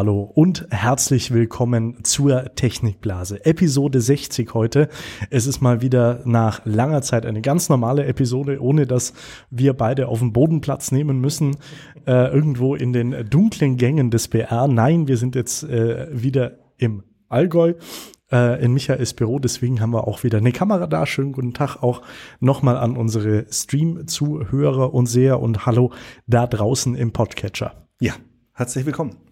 [0.00, 3.44] Hallo und herzlich willkommen zur Technikblase.
[3.44, 4.88] Episode 60 heute.
[5.28, 9.12] Es ist mal wieder nach langer Zeit eine ganz normale Episode, ohne dass
[9.50, 11.58] wir beide auf dem Boden Platz nehmen müssen,
[12.06, 14.68] äh, irgendwo in den dunklen Gängen des BR.
[14.68, 17.74] Nein, wir sind jetzt äh, wieder im Allgäu
[18.32, 19.38] äh, in Michaels Büro.
[19.38, 21.04] Deswegen haben wir auch wieder eine Kamera da.
[21.04, 22.00] Schönen guten Tag auch
[22.40, 25.92] nochmal an unsere Stream-Zuhörer und Seher und Hallo
[26.26, 27.86] da draußen im Podcatcher.
[28.00, 28.14] Ja,
[28.54, 29.29] herzlich willkommen.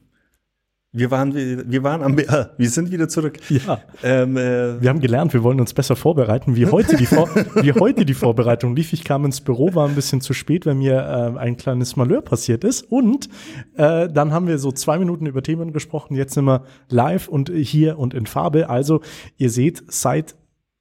[0.91, 2.55] Wir waren, wir waren am BR.
[2.57, 3.39] Wir sind wieder zurück.
[3.51, 3.79] Ja.
[4.03, 6.57] Ähm, äh, wir haben gelernt, wir wollen uns besser vorbereiten.
[6.57, 8.95] Wie heute die, Vor wie heute die Vorbereitung lief.
[8.95, 12.23] Ich kam ins Büro, war ein bisschen zu spät, weil mir äh, ein kleines Malheur
[12.23, 12.91] passiert ist.
[12.91, 13.29] Und
[13.77, 16.17] äh, dann haben wir so zwei Minuten über Themen gesprochen.
[16.17, 18.71] Jetzt sind wir live und hier und in Farbe.
[18.71, 19.03] Also
[19.37, 20.37] ihr seht, seit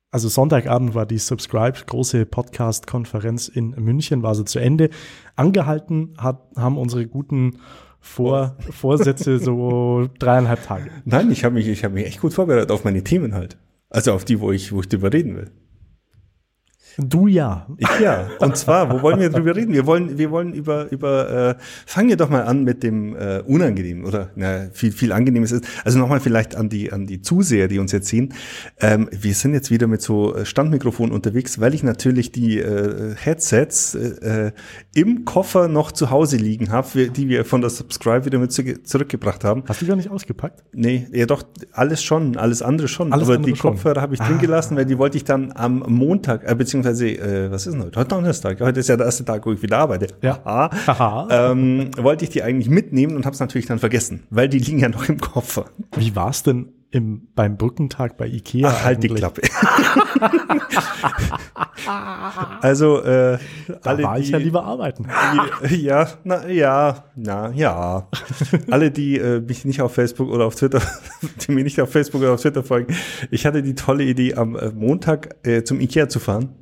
[0.09, 4.89] also Sonntagabend war die Subscribe, große Podcast-Konferenz in München, war so zu Ende.
[5.35, 7.60] Angehalten hat, haben unsere guten
[7.99, 10.90] vor, Vorsätze so dreieinhalb Tage.
[11.05, 13.57] Nein, ich habe mich, ich habe mich echt gut vorbereitet auf meine Themen halt.
[13.89, 15.51] Also auf die, wo ich, wo ich drüber reden will.
[16.98, 17.67] Du ja.
[17.77, 18.27] Ich ja.
[18.40, 19.71] Und zwar, wo wollen wir drüber reden?
[19.71, 23.41] Wir wollen, wir wollen über, über, äh, fangen wir doch mal an mit dem äh,
[23.45, 25.65] Unangenehmen oder na, viel, viel Angenehmes ist.
[25.84, 28.34] Also nochmal vielleicht an die, an die Zuseher, die uns jetzt sehen.
[28.79, 33.13] Ähm, wir sind jetzt wieder mit so äh, Standmikrofonen unterwegs, weil ich natürlich die äh,
[33.15, 34.51] Headsets äh, äh,
[34.95, 39.43] im Koffer noch zu Hause liegen habe, die wir von der Subscribe wieder mit zurückgebracht
[39.43, 39.63] haben.
[39.67, 40.63] Hast du gar nicht ausgepackt?
[40.73, 43.13] Nee, ja doch, alles schon, alles andere schon.
[43.13, 44.27] Alles Aber andere die Kopfhörer habe ich ah.
[44.27, 47.74] drin gelassen, weil die wollte ich dann am Montag, äh, beziehungsweise beziehungsweise, äh, was ist
[47.74, 47.99] denn heute?
[47.99, 48.62] Heute Donnerstag.
[48.62, 50.07] Heute ist ja der erste Tag, wo ich wieder arbeite.
[50.21, 50.40] Ja.
[50.43, 51.52] Aha.
[51.52, 54.79] ähm, wollte ich die eigentlich mitnehmen und habe es natürlich dann vergessen, weil die liegen
[54.79, 55.66] ja noch im Koffer.
[55.96, 58.70] Wie war's denn im, beim Brückentag bei Ikea?
[58.70, 59.41] Ach, halt die Klappe.
[62.62, 65.06] also, äh, da alle, war ich die, ja lieber arbeiten.
[65.69, 68.07] Die, ja, na, ja, na, ja.
[68.72, 70.81] alle, die äh, mich nicht auf Facebook oder auf Twitter,
[71.47, 72.95] die mir nicht auf Facebook oder auf Twitter folgen,
[73.31, 76.56] ich hatte die tolle Idee, am äh, Montag äh, zum Ikea zu fahren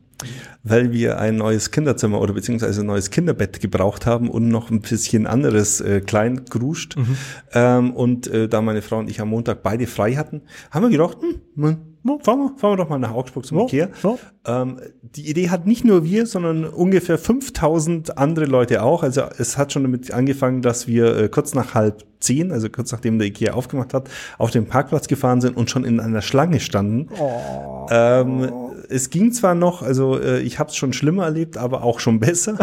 [0.63, 4.81] weil wir ein neues Kinderzimmer oder beziehungsweise ein neues Kinderbett gebraucht haben und noch ein
[4.81, 6.97] bisschen anderes äh, klein gruscht.
[6.97, 7.17] Mhm.
[7.53, 10.89] Ähm, und äh, da meine Frau und ich am Montag beide frei hatten, haben wir
[10.89, 11.77] gedacht, hm,
[12.23, 13.89] fahren, wir, fahren wir doch mal nach Augsburg zum Ikea.
[14.03, 14.17] Ja.
[14.45, 19.03] Ähm, die Idee hat nicht nur wir, sondern ungefähr 5000 andere Leute auch.
[19.03, 22.91] Also es hat schon damit angefangen, dass wir äh, kurz nach halb zehn, also kurz
[22.91, 26.59] nachdem der Ikea aufgemacht hat, auf den Parkplatz gefahren sind und schon in einer Schlange
[26.59, 27.07] standen.
[27.19, 27.87] Oh.
[27.89, 28.49] Ähm,
[28.90, 32.19] es ging zwar noch, also äh, ich habe es schon schlimmer erlebt, aber auch schon
[32.19, 32.57] besser.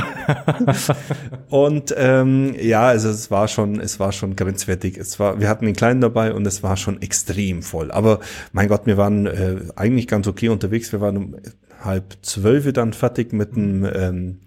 [1.49, 4.97] und ähm, ja, also es war schon, es war schon grenzwertig.
[4.97, 7.91] Es war, wir hatten den Kleinen dabei und es war schon extrem voll.
[7.91, 8.21] Aber
[8.53, 10.93] mein Gott, wir waren äh, eigentlich ganz okay unterwegs.
[10.93, 11.37] Wir waren um
[11.83, 14.39] halb zwölf dann fertig mit dem ähm,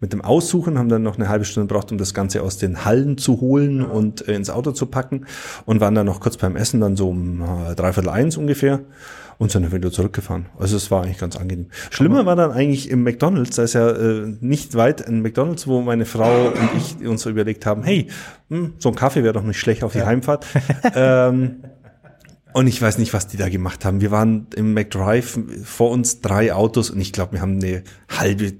[0.00, 2.84] mit dem Aussuchen, haben dann noch eine halbe Stunde gebraucht, um das Ganze aus den
[2.84, 5.26] Hallen zu holen und äh, ins Auto zu packen
[5.64, 8.80] und waren dann noch kurz beim Essen, dann so um äh, dreiviertel eins ungefähr
[9.38, 10.46] und sind dann wieder zurückgefahren.
[10.58, 11.68] Also es war eigentlich ganz angenehm.
[11.90, 15.80] Schlimmer war dann eigentlich im McDonalds, da ist ja äh, nicht weit ein McDonalds, wo
[15.82, 18.08] meine Frau und ich uns so überlegt haben, hey,
[18.50, 20.06] hm, so ein Kaffee wäre doch nicht schlecht auf die ja.
[20.06, 20.46] Heimfahrt.
[20.94, 21.56] ähm,
[22.52, 24.00] und ich weiß nicht, was die da gemacht haben.
[24.00, 28.54] Wir waren im McDrive vor uns drei Autos und ich glaube, wir haben eine halbe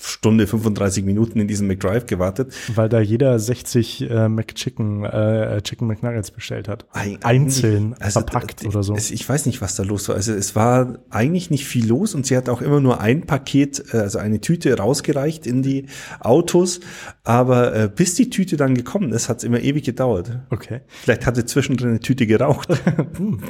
[0.00, 2.52] Stunde 35 Minuten in diesem McDrive gewartet.
[2.74, 6.86] Weil da jeder 60 äh, McChicken, äh, Chicken McNuggets bestellt hat.
[6.92, 8.94] Eig Einzeln also, verpackt oder so.
[8.94, 10.16] Es, ich weiß nicht, was da los war.
[10.16, 13.84] Also es war eigentlich nicht viel los und sie hat auch immer nur ein Paket,
[13.92, 15.86] äh, also eine Tüte rausgereicht in die
[16.20, 16.80] Autos.
[17.24, 20.40] Aber äh, bis die Tüte dann gekommen ist, hat es immer ewig gedauert.
[20.50, 20.80] Okay.
[20.88, 22.68] Vielleicht hatte zwischendrin eine Tüte geraucht.
[23.16, 23.40] Hm.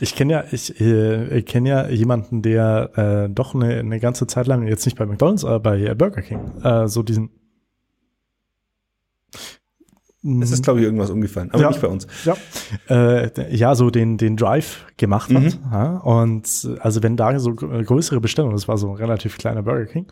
[0.00, 4.46] ich kenne ja, ich äh, kenne ja jemanden, der äh, doch eine, eine ganze Zeit
[4.46, 6.40] lang jetzt nicht bei McDonald's, aber bei Burger King.
[6.62, 7.30] Äh, so diesen.
[10.42, 12.06] Es ist, glaube ich, irgendwas umgefallen, aber ja, nicht bei uns.
[12.24, 12.36] Ja,
[12.90, 15.42] äh, ja so den, den Drive gemacht hat.
[15.42, 15.52] Mhm.
[15.70, 19.86] Ja, und also wenn da so größere Bestellungen, das war so ein relativ kleiner Burger
[19.86, 20.06] King,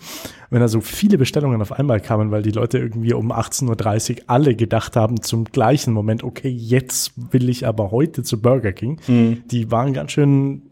[0.49, 4.17] wenn da so viele Bestellungen auf einmal kamen, weil die Leute irgendwie um 18.30 Uhr
[4.29, 9.01] alle gedacht haben zum gleichen Moment, okay, jetzt will ich aber heute zu Burger King,
[9.09, 9.43] mhm.
[9.51, 10.71] die waren ganz schön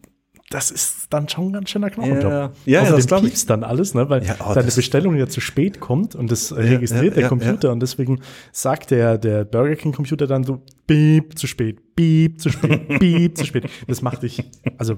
[0.55, 2.23] das ist dann schon ein ganz schöner Knochenjob.
[2.23, 3.45] Ja, ja, ja das glaube ich.
[3.47, 4.09] dann alles, ne?
[4.09, 7.81] weil ja, oh, deine Bestellung ja zu spät kommt und das registriert der Computer und
[7.81, 8.21] deswegen
[8.53, 13.37] sagt der, der Burger King Computer dann so, beep, zu spät, beep, zu spät, beep,
[13.37, 13.69] zu spät.
[13.89, 14.49] Das macht dich,
[14.79, 14.97] also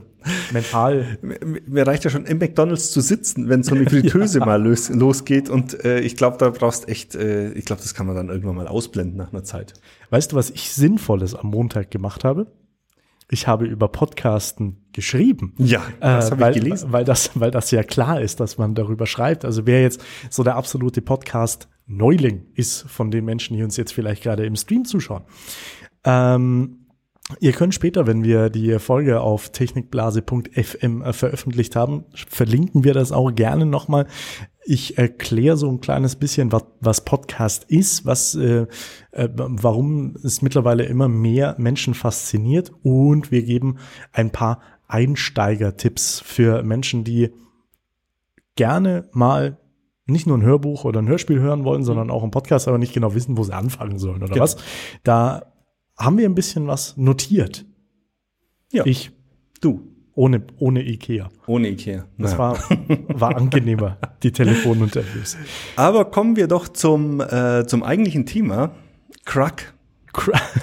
[0.53, 1.17] mental.
[1.67, 5.49] Mir reicht ja schon im McDonalds zu sitzen, wenn so eine Fritteuse mal los, losgeht
[5.49, 8.57] und äh, ich glaube, da brauchst echt, äh, ich glaube, das kann man dann irgendwann
[8.57, 9.73] mal ausblenden nach einer Zeit.
[10.11, 12.47] Weißt du, was ich Sinnvolles am Montag gemacht habe?
[13.29, 15.55] Ich habe über Podcasten geschrieben.
[15.59, 16.93] Ja, das äh, habe ich gelesen.
[16.93, 19.45] Weil das, weil das ja klar ist, dass man darüber schreibt.
[19.45, 24.23] Also wer jetzt so der absolute Podcast-Neuling ist von den Menschen, die uns jetzt vielleicht
[24.23, 25.25] gerade im Stream zuschauen.
[26.05, 26.87] Ähm,
[27.41, 33.11] Ihr könnt später, wenn wir die Folge auf technikblase.fm äh, veröffentlicht haben, verlinken wir das
[33.11, 34.07] auch gerne nochmal.
[34.69, 38.67] Ich erkläre so ein kleines bisschen, was, was Podcast ist, was, äh,
[39.13, 43.79] äh, warum es mittlerweile immer mehr Menschen fasziniert und wir geben
[44.13, 47.31] ein paar Einsteigertipps für Menschen, die
[48.57, 49.59] gerne mal
[50.07, 52.93] nicht nur ein Hörbuch oder ein Hörspiel hören wollen, sondern auch einen Podcast, aber nicht
[52.93, 54.43] genau wissen, wo sie anfangen sollen oder genau.
[54.43, 54.57] was.
[55.05, 55.53] Da
[55.97, 57.65] haben wir ein bisschen was notiert.
[58.73, 58.85] Ja.
[58.85, 59.13] Ich.
[59.61, 59.96] Du.
[60.17, 61.29] Ohne, ohne Ikea.
[61.47, 62.07] Ohne Ikea.
[62.17, 62.39] Das ja.
[62.39, 62.59] war,
[63.09, 65.37] war angenehmer, die Telefoninterviews.
[65.77, 68.71] Aber kommen wir doch zum, äh, zum eigentlichen Thema.
[69.27, 69.75] Crack.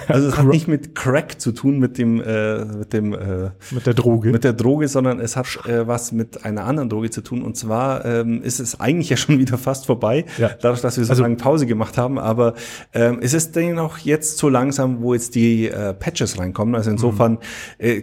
[0.08, 3.86] Also es hat nicht mit Crack zu tun, mit dem, äh, mit dem, äh, mit
[3.86, 7.22] der Droge, mit der Droge, sondern es hat äh, was mit einer anderen Droge zu
[7.22, 7.42] tun.
[7.42, 10.50] Und zwar ähm, ist es eigentlich ja schon wieder fast vorbei, ja.
[10.60, 12.18] dadurch, dass wir so also, lange Pause gemacht haben.
[12.18, 12.54] Aber
[12.92, 16.74] ähm, es ist dann auch jetzt so langsam, wo jetzt die äh, Patches reinkommen.
[16.74, 17.38] Also insofern mhm.
[17.78, 18.02] äh,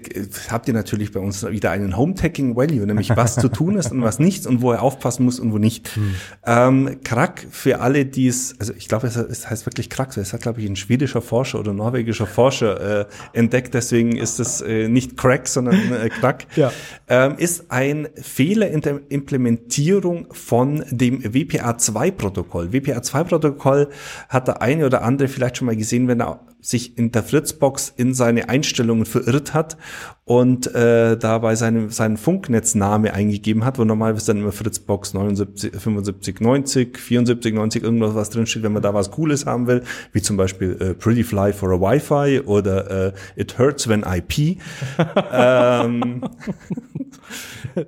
[0.50, 4.02] habt ihr natürlich bei uns wieder einen Home-Tagging Value, nämlich was zu tun ist und
[4.02, 5.96] was nicht und wo er aufpassen muss und wo nicht.
[5.96, 6.16] Mhm.
[6.46, 10.18] Ähm, Crack für alle, die es, also ich glaube, es, es heißt wirklich Crack.
[10.18, 14.40] Es hat, glaube ich, ein schwedischer Forscher Forscher oder norwegischer Forscher äh, entdeckt, deswegen ist
[14.40, 16.72] es äh, nicht Crack, sondern äh, Crack, ja.
[17.08, 22.68] ähm, ist ein Fehler in der Implementierung von dem WPA2-Protokoll.
[22.68, 23.90] WPA2-Protokoll
[24.30, 27.94] hat der eine oder andere vielleicht schon mal gesehen, wenn er sich in der Fritzbox
[27.98, 29.78] in seine Einstellungen verirrt hat
[30.26, 36.40] und äh, dabei seine, seinen Funknetzname eingegeben hat, wo normalerweise dann immer Fritzbox 79, 75,
[36.40, 40.38] 90, 74, 90 irgendwas was drinsteht, wenn man da was Cooles haben will, wie zum
[40.38, 44.58] Beispiel äh, Pretty Fly for a Wi-Fi oder äh, It Hurts When IP.
[45.32, 46.22] ähm,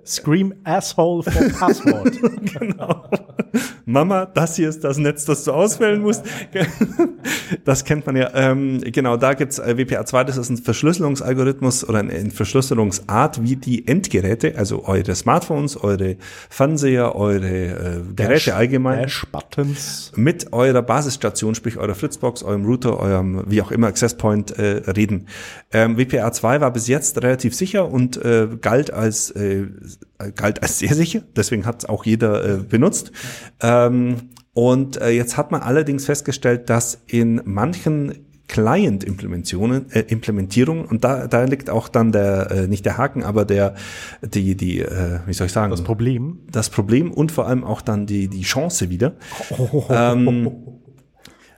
[0.06, 2.14] Scream Asshole for Passwort.
[2.60, 3.10] genau.
[3.86, 6.24] Mama, das hier ist das Netz, das du auswählen musst.
[7.66, 8.31] das kennt man ja.
[8.34, 13.88] Ähm, genau, da gibt's äh, WPA2, das ist ein Verschlüsselungsalgorithmus oder eine Verschlüsselungsart, wie die
[13.88, 16.18] Endgeräte, also eure Smartphones, eure
[16.50, 20.14] Fernseher, eure äh, Geräte Dash, allgemein, Dash-Buttons.
[20.16, 24.81] mit eurer Basisstation, sprich eurer Fritzbox, eurem Router, eurem wie auch immer Access Point äh,
[24.90, 25.28] reden.
[25.72, 29.68] Ähm, WPA2 war bis jetzt relativ sicher und äh, galt als äh,
[30.36, 33.12] galt als sehr sicher, deswegen hat es auch jeder äh, benutzt.
[33.62, 41.04] Ähm, und äh, jetzt hat man allerdings festgestellt, dass in manchen Client-Implementationen, äh, Implementierung und
[41.04, 43.74] da, da liegt auch dann der, äh, nicht der Haken, aber der,
[44.21, 45.71] die, die, äh, wie soll ich sagen?
[45.71, 46.39] Das Problem.
[46.51, 49.13] Das Problem und vor allem auch dann die, die Chance wieder.
[49.50, 49.86] Oh.
[49.89, 50.51] Ähm,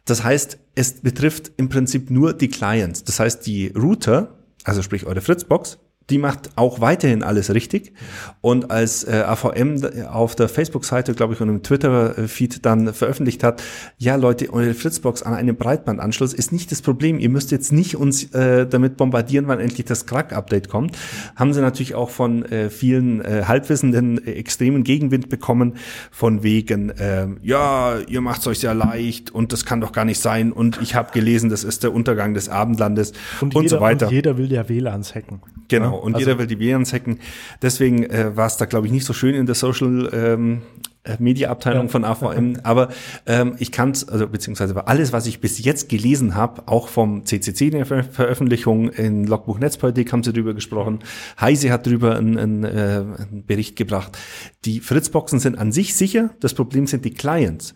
[0.05, 3.03] das heißt, es betrifft im Prinzip nur die Clients.
[3.03, 5.79] Das heißt, die Router, also sprich eure Fritzbox,
[6.09, 7.93] die macht auch weiterhin alles richtig.
[8.41, 13.63] Und als äh, AVM auf der Facebook-Seite, glaube ich, und im Twitter-Feed dann veröffentlicht hat,
[13.97, 17.17] ja Leute, eure Fritzbox an einem Breitbandanschluss ist nicht das Problem.
[17.17, 20.95] Ihr müsst jetzt nicht uns äh, damit bombardieren, wann endlich das Crack-Update kommt.
[21.35, 25.73] Haben sie natürlich auch von äh, vielen äh, Halbwissenden äh, extremen Gegenwind bekommen,
[26.11, 30.19] von wegen, äh, ja, ihr macht's euch sehr leicht und das kann doch gar nicht
[30.19, 30.51] sein.
[30.51, 34.05] Und ich habe gelesen, das ist der Untergang des Abendlandes und, und jeder, so weiter.
[34.07, 35.41] Und jeder will ja WLANs hacken.
[35.67, 35.94] Genau.
[35.95, 37.19] Genau, und also, jeder will die WLANs hacken.
[37.62, 40.62] Deswegen äh, war es da, glaube ich, nicht so schön in der Social ähm,
[41.06, 41.89] äh, Media Abteilung ja.
[41.89, 42.60] von AVM.
[42.63, 42.89] Aber
[43.25, 47.25] ähm, ich kann es, also beziehungsweise alles, was ich bis jetzt gelesen habe, auch vom
[47.25, 51.00] CCC in der Ver Veröffentlichung in Logbuch Netzpolitik haben sie drüber gesprochen.
[51.39, 54.17] Heise hat drüber einen, einen, äh, einen Bericht gebracht.
[54.65, 56.31] Die Fritzboxen sind an sich sicher.
[56.39, 57.74] Das Problem sind die Clients.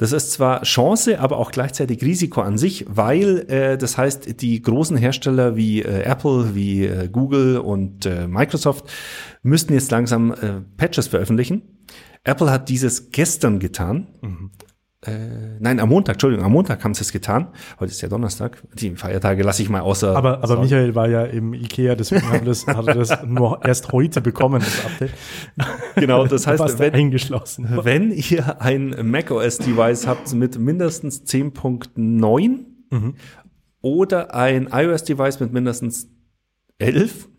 [0.00, 4.62] Das ist zwar Chance, aber auch gleichzeitig Risiko an sich, weil äh, das heißt, die
[4.62, 8.90] großen Hersteller wie äh, Apple, wie äh, Google und äh, Microsoft
[9.42, 11.84] müssten jetzt langsam äh, Patches veröffentlichen.
[12.24, 14.06] Apple hat dieses gestern getan.
[14.22, 14.50] Mhm
[15.06, 17.48] äh, nein, am Montag, Entschuldigung, am Montag haben sie es getan.
[17.78, 18.62] Heute ist ja Donnerstag.
[18.74, 20.14] Die Feiertage lasse ich mal außer.
[20.14, 23.92] Aber, aber Michael war ja im Ikea, deswegen haben das, hat er das nur erst
[23.92, 25.12] heute bekommen, das Update.
[25.94, 27.66] Genau, das heißt, wenn, eingeschlossen.
[27.82, 32.58] wenn ihr ein macOS-Device habt mit mindestens 10.9
[32.90, 33.14] mhm.
[33.80, 36.10] oder ein iOS-Device mit mindestens
[36.78, 37.29] 11,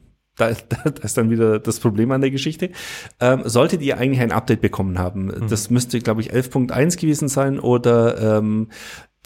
[0.41, 2.71] da, da, da ist dann wieder das Problem an der Geschichte.
[3.19, 5.47] Ähm, solltet ihr eigentlich ein Update bekommen haben, mhm.
[5.49, 8.69] das müsste, glaube ich, 11.1 gewesen sein oder ähm,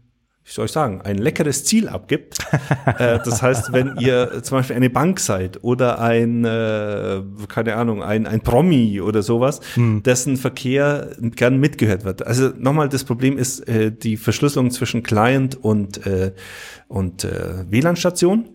[0.49, 2.39] wie soll ich sagen, ein leckeres Ziel abgibt.
[2.99, 8.03] äh, das heißt, wenn ihr zum Beispiel eine Bank seid oder ein, äh, keine Ahnung,
[8.03, 10.03] ein, ein Promi oder sowas, hm.
[10.03, 12.27] dessen Verkehr gern mitgehört wird.
[12.27, 16.01] Also nochmal, das Problem ist äh, die Verschlüsselung zwischen Client und,
[16.89, 17.27] und
[17.71, 18.45] WLAN-Station.
[18.45, 18.55] Hm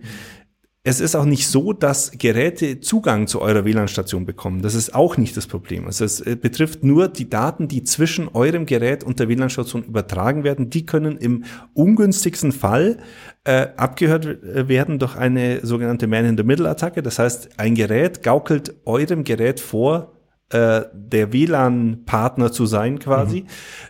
[0.86, 4.62] es ist auch nicht so, dass Geräte Zugang zu eurer WLAN-Station bekommen.
[4.62, 5.86] Das ist auch nicht das Problem.
[5.86, 10.44] Also es äh, betrifft nur die Daten, die zwischen eurem Gerät und der WLAN-Station übertragen
[10.44, 10.70] werden.
[10.70, 12.98] Die können im ungünstigsten Fall
[13.46, 17.02] äh, abgehört äh, werden durch eine sogenannte Man-in-the-Middle-Attacke.
[17.02, 20.12] Das heißt, ein Gerät gaukelt eurem Gerät vor,
[20.54, 23.48] äh, der WLAN-Partner zu sein quasi, mhm.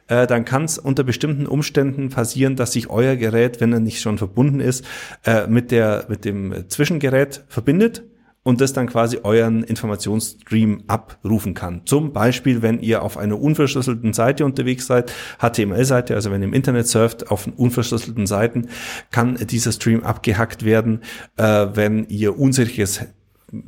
[0.08, 4.02] äh, dann kann es unter bestimmten Umständen passieren, dass sich euer Gerät, wenn er nicht
[4.02, 4.86] schon verbunden ist,
[5.26, 8.04] äh, mit der mit dem Zwischengerät verbindet
[8.44, 11.82] und das dann quasi euren Informationsstream abrufen kann.
[11.86, 16.54] Zum Beispiel, wenn ihr auf einer unverschlüsselten Seite unterwegs seid, HTML-Seite, also wenn ihr im
[16.54, 18.68] Internet surft, auf unverschlüsselten Seiten,
[19.12, 21.02] kann dieser Stream abgehackt werden,
[21.38, 23.02] äh, wenn ihr unsicheres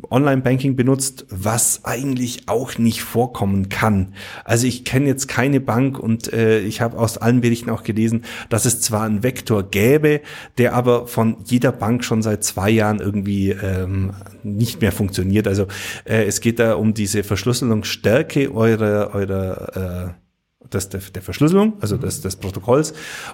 [0.09, 4.13] Online-Banking benutzt, was eigentlich auch nicht vorkommen kann.
[4.43, 8.23] Also ich kenne jetzt keine Bank und äh, ich habe aus allen Berichten auch gelesen,
[8.49, 10.21] dass es zwar einen Vektor gäbe,
[10.57, 14.13] der aber von jeder Bank schon seit zwei Jahren irgendwie ähm,
[14.43, 15.47] nicht mehr funktioniert.
[15.47, 15.67] Also
[16.05, 20.25] äh, es geht da um diese Verschlüsselungsstärke eurer, eurer äh,
[20.69, 22.93] das der, der Verschlüsselung, also des, des Protokolls.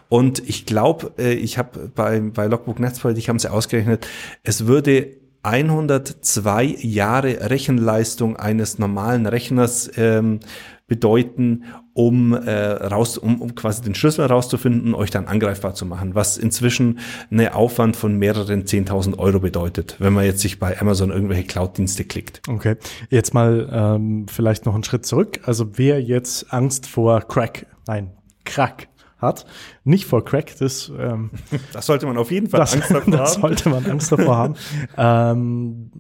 [0.10, 4.06] Und ich glaube, äh, ich habe bei, bei Logbook Netzpolitik haben sie ausgerechnet,
[4.44, 10.40] es würde 102 Jahre Rechenleistung eines normalen Rechners ähm,
[10.88, 16.16] bedeuten, um, äh, raus, um, um quasi den Schlüssel rauszufinden euch dann angreifbar zu machen,
[16.16, 17.00] was inzwischen
[17.32, 22.04] eine Aufwand von mehreren 10.000 Euro bedeutet, wenn man jetzt sich bei Amazon irgendwelche Cloud-Dienste
[22.04, 22.42] klickt.
[22.50, 22.76] Okay,
[23.10, 25.40] jetzt mal ähm, vielleicht noch einen Schritt zurück.
[25.46, 28.12] Also wer jetzt Angst vor Crack, nein,
[28.44, 28.90] Crack
[29.22, 29.46] hat.
[29.84, 31.32] Nicht vor Crack, das, ähm,
[31.74, 33.12] das sollte man auf jeden Fall das, Angst davor haben.
[33.12, 34.56] Das sollte man Angst davor haben.
[34.98, 35.92] ähm,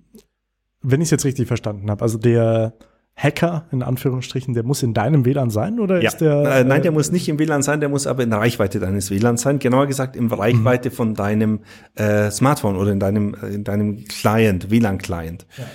[0.82, 2.74] wenn ich es jetzt richtig verstanden habe, also der
[3.16, 6.10] Hacker, in Anführungsstrichen, der muss in deinem WLAN sein oder ja.
[6.10, 6.42] ist der?
[6.44, 9.38] Äh, nein, der muss nicht im WLAN sein, der muss aber in Reichweite deines WLAN
[9.38, 9.60] sein.
[9.60, 10.94] Genauer gesagt, in Reichweite mhm.
[10.94, 11.60] von deinem
[11.96, 15.46] äh, Smartphone oder in deinem, in deinem Client, WLAN-Client.
[15.58, 15.66] Ja.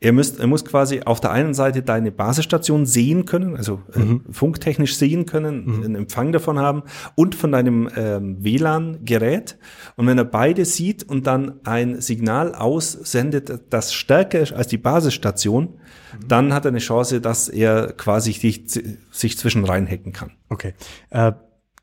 [0.00, 3.98] Er, müsst, er muss quasi auf der einen Seite deine Basisstation sehen können, also äh,
[3.98, 4.22] mhm.
[4.30, 5.82] funktechnisch sehen können, mhm.
[5.82, 6.84] einen Empfang davon haben
[7.16, 9.58] und von deinem ähm, WLAN-Gerät.
[9.96, 14.78] Und wenn er beide sieht und dann ein Signal aussendet, das stärker ist als die
[14.78, 16.28] Basisstation, mhm.
[16.28, 18.66] dann hat er eine Chance, dass er quasi dich,
[19.10, 20.30] sich zwischen reinhacken kann.
[20.48, 20.74] Okay.
[21.10, 21.32] Äh,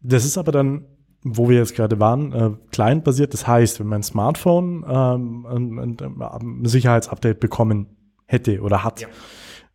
[0.02, 0.86] das ist aber dann
[1.28, 3.34] wo wir jetzt gerade waren, äh, client-basiert.
[3.34, 7.88] Das heißt, wenn mein Smartphone ähm, ein, ein, ein Sicherheitsupdate bekommen
[8.26, 9.02] hätte oder hat.
[9.02, 9.08] Ja.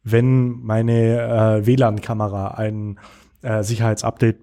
[0.02, 2.98] Wenn meine äh, WLAN-Kamera ein
[3.42, 4.38] äh, Sicherheitsupdate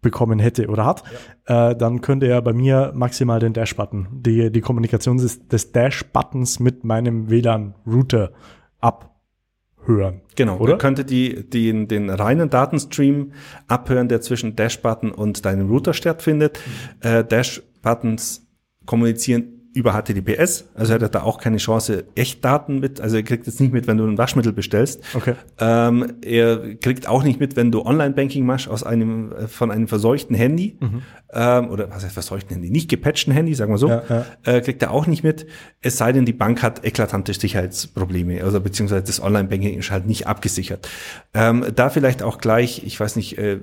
[0.00, 1.02] bekommen hätte oder hat,
[1.48, 1.70] ja.
[1.70, 6.60] äh, dann könnte er bei mir maximal den Dash-Button, die, die Kommunikation des, des Dash-Buttons
[6.60, 8.32] mit meinem WLAN-Router
[8.80, 10.20] abhören.
[10.36, 10.74] Genau, oder?
[10.74, 13.32] Er könnte die, die, den reinen Datenstream
[13.66, 16.60] abhören, der zwischen Dash-Button und deinem Router stattfindet.
[17.02, 17.08] Mhm.
[17.08, 18.46] Äh, Dash-Buttons
[18.86, 23.46] kommunizieren über HTTPS, also er hat da auch keine Chance, Echtdaten mit, also er kriegt
[23.46, 25.02] jetzt nicht mit, wenn du ein Waschmittel bestellst.
[25.14, 25.34] Okay.
[25.58, 29.88] Ähm, er kriegt auch nicht mit, wenn du Online-Banking machst aus einem, äh, von einem
[29.88, 31.02] verseuchten Handy, mhm.
[31.32, 34.24] ähm, oder was heißt verseuchten Handy, nicht gepatchten Handy, sagen wir so, ja, ja.
[34.44, 35.46] Äh, kriegt er auch nicht mit,
[35.80, 40.28] es sei denn, die Bank hat eklatante Sicherheitsprobleme, also beziehungsweise das Online-Banking ist halt nicht
[40.28, 40.88] abgesichert.
[41.34, 43.58] Ähm, da vielleicht auch gleich, ich weiß nicht, äh,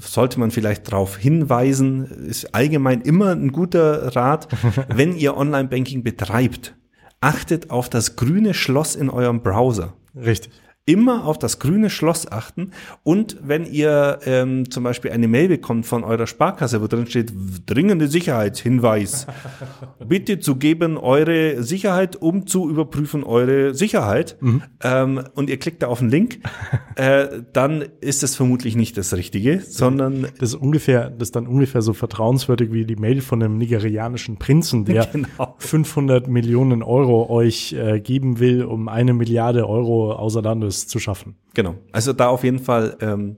[0.00, 4.48] sollte man vielleicht darauf hinweisen, ist allgemein immer ein guter Rat,
[4.88, 6.74] wenn ihr ihr Online-Banking betreibt,
[7.20, 9.94] achtet auf das grüne Schloss in eurem Browser.
[10.16, 10.52] Richtig.
[10.88, 12.70] Immer auf das grüne Schloss achten
[13.02, 17.30] und wenn ihr ähm, zum Beispiel eine Mail bekommt von eurer Sparkasse, wo drin steht,
[17.66, 19.26] dringende Sicherheitshinweis,
[20.08, 24.62] bitte zu geben eure Sicherheit, um zu überprüfen eure Sicherheit mhm.
[24.82, 26.38] ähm, und ihr klickt da auf den Link,
[26.94, 31.46] äh, dann ist es vermutlich nicht das Richtige, sondern das ist ungefähr, das ist dann
[31.46, 35.54] ungefähr so vertrauenswürdig wie die Mail von einem nigerianischen Prinzen, der genau.
[35.58, 41.36] 500 Millionen Euro euch äh, geben will, um eine Milliarde Euro außer Landes zu schaffen.
[41.54, 41.76] Genau.
[41.92, 43.36] Also da auf jeden Fall ähm,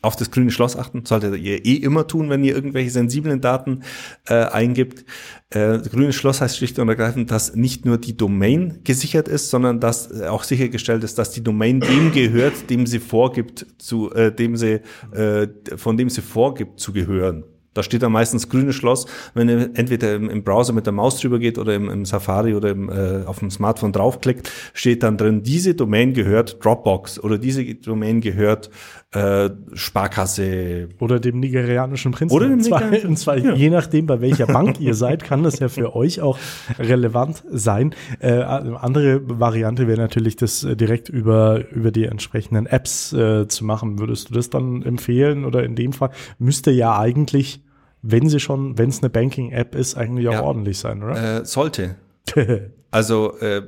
[0.00, 1.04] auf das grüne Schloss achten.
[1.04, 3.82] Solltet ihr eh immer tun, wenn ihr irgendwelche sensiblen Daten
[4.28, 5.04] äh, eingibt.
[5.50, 9.80] Äh, grünes Schloss heißt schlicht und ergreifend, dass nicht nur die Domain gesichert ist, sondern
[9.80, 14.56] dass auch sichergestellt ist, dass die Domain dem gehört, dem sie vorgibt, zu äh, dem
[14.56, 14.80] sie,
[15.12, 17.44] äh, von dem sie vorgibt zu gehören.
[17.78, 21.20] Da steht dann meistens grünes Schloss, wenn ihr entweder im, im Browser mit der Maus
[21.20, 25.16] drüber geht oder im, im Safari oder im, äh, auf dem Smartphone draufklickt, steht dann
[25.16, 28.68] drin, diese Domain gehört Dropbox oder diese Domain gehört
[29.12, 30.88] äh, Sparkasse.
[30.98, 32.34] Oder dem nigerianischen Prinzen.
[32.34, 33.54] Oder dem nigerianischen Und zwar ja.
[33.54, 36.36] je nachdem, bei welcher Bank ihr seid, kann das ja für euch auch
[36.80, 37.94] relevant sein.
[38.18, 43.64] Äh, andere Variante wäre natürlich, das äh, direkt über, über die entsprechenden Apps äh, zu
[43.64, 44.00] machen.
[44.00, 45.44] Würdest du das dann empfehlen?
[45.44, 47.62] Oder in dem Fall müsste ja eigentlich
[48.02, 51.40] wenn sie schon, wenn es eine Banking-App ist, eigentlich auch ja, ordentlich sein, oder?
[51.40, 51.96] Äh, sollte.
[52.90, 53.62] also äh,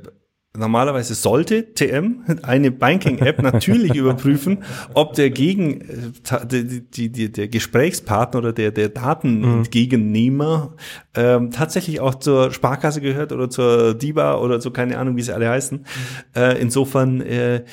[0.57, 7.47] normalerweise sollte TM eine Banking-App natürlich überprüfen, ob der Gegen, äh, die, die, die, der
[7.47, 10.77] Gesprächspartner oder der, der Datenentgegennehmer mhm.
[11.15, 15.33] ähm, tatsächlich auch zur Sparkasse gehört oder zur DIBA oder so, keine Ahnung, wie sie
[15.33, 15.79] alle heißen.
[15.79, 16.41] Mhm.
[16.41, 17.63] Äh, insofern äh,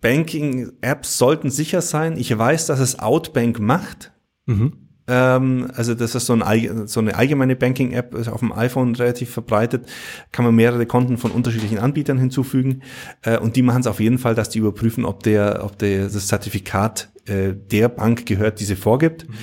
[0.00, 2.16] Banking-Apps sollten sicher sein.
[2.16, 4.12] Ich weiß, dass es Outbank macht.
[4.46, 4.79] Mhm.
[5.10, 9.30] Ähm, also das ist so, ein, so eine allgemeine Banking-App, ist auf dem iPhone relativ
[9.30, 9.86] verbreitet,
[10.30, 12.82] kann man mehrere Konten von unterschiedlichen Anbietern hinzufügen
[13.22, 16.04] äh, und die machen es auf jeden Fall, dass die überprüfen, ob der, ob der
[16.04, 19.28] das Zertifikat äh, der Bank gehört, die sie vorgibt.
[19.28, 19.34] Mhm.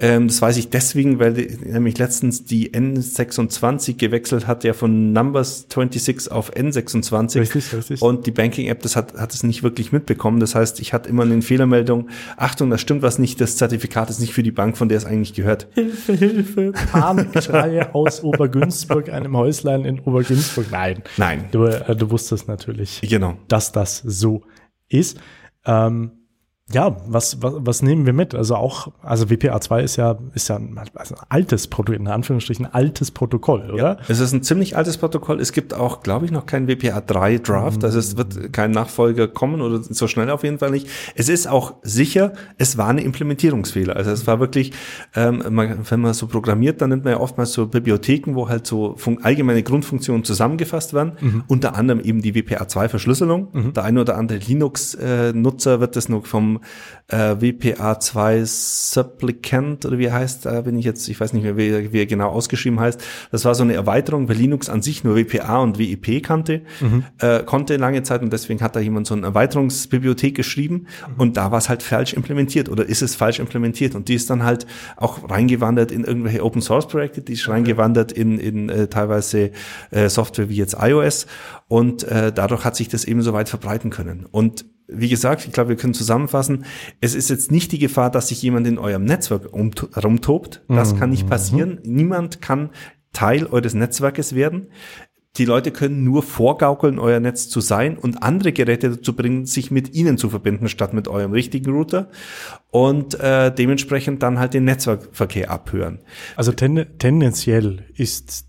[0.00, 5.66] Ähm, das weiß ich deswegen, weil nämlich letztens die N26 gewechselt hat, ja von Numbers
[5.68, 7.40] 26 auf N26.
[7.40, 8.02] Richtig, richtig.
[8.02, 10.40] Und die Banking-App, das hat, hat es nicht wirklich mitbekommen.
[10.40, 12.08] Das heißt, ich hatte immer eine Fehlermeldung,
[12.38, 15.04] Achtung, da stimmt was nicht, das Zertifikat ist nicht für die Bank, von der es
[15.04, 15.68] eigentlich gehört.
[15.74, 20.66] Hilfe, Hilfe, Panikschreie aus Obergünzburg, einem Häuslein in Obergünzburg.
[20.70, 21.02] Nein.
[21.18, 21.44] Nein.
[21.52, 23.36] Du, äh, du wusstest natürlich, genau.
[23.48, 24.42] dass das so
[24.88, 25.18] ist.
[25.66, 26.12] Ähm,
[26.72, 28.34] ja, was, was, was nehmen wir mit?
[28.34, 32.66] Also auch, also WPA2 ist ja, ist ja ein, also ein altes Protokoll, in Anführungsstrichen
[32.66, 33.76] altes Protokoll, oder?
[33.76, 35.40] Ja, es ist ein ziemlich altes Protokoll.
[35.40, 37.78] Es gibt auch, glaube ich, noch kein WPA3 Draft.
[37.78, 37.84] Mhm.
[37.84, 40.88] Also es wird kein Nachfolger kommen oder so schnell auf jeden Fall nicht.
[41.16, 43.96] Es ist auch sicher, es war eine Implementierungsfehler.
[43.96, 44.72] Also es war wirklich,
[45.16, 48.66] ähm, man, wenn man so programmiert, dann nimmt man ja oftmals so Bibliotheken, wo halt
[48.66, 51.12] so allgemeine Grundfunktionen zusammengefasst werden.
[51.20, 51.44] Mhm.
[51.48, 53.48] Unter anderem eben die WPA2-Verschlüsselung.
[53.52, 53.72] Mhm.
[53.72, 56.59] Der eine oder andere Linux-Nutzer äh, wird das nur vom
[57.08, 61.92] äh, WPA2 Supplicant oder wie heißt, da bin ich jetzt, ich weiß nicht mehr, wie,
[61.92, 63.02] wie er genau ausgeschrieben heißt.
[63.30, 67.04] Das war so eine Erweiterung, weil Linux an sich nur WPA und WIP kannte, mhm.
[67.18, 71.20] äh, konnte lange Zeit und deswegen hat da jemand so eine Erweiterungsbibliothek geschrieben mhm.
[71.20, 74.30] und da war es halt falsch implementiert oder ist es falsch implementiert und die ist
[74.30, 77.52] dann halt auch reingewandert in irgendwelche Open Source Projekte, die ist okay.
[77.52, 79.50] reingewandert in, in äh, teilweise
[79.90, 81.26] äh, Software wie jetzt iOS
[81.68, 84.26] und äh, dadurch hat sich das eben so weit verbreiten können.
[84.30, 86.64] Und wie gesagt, ich glaube, wir können zusammenfassen,
[87.00, 90.62] es ist jetzt nicht die Gefahr, dass sich jemand in eurem Netzwerk rumtobt.
[90.68, 90.98] Das mhm.
[90.98, 91.30] kann nicht mhm.
[91.30, 91.78] passieren.
[91.84, 92.70] Niemand kann
[93.12, 94.68] Teil eures Netzwerkes werden.
[95.36, 99.70] Die Leute können nur vorgaukeln, euer Netz zu sein und andere Geräte dazu bringen, sich
[99.70, 102.10] mit ihnen zu verbinden, statt mit eurem richtigen Router
[102.70, 106.00] und äh, dementsprechend dann halt den Netzwerkverkehr abhören.
[106.34, 108.46] Also ten tendenziell ist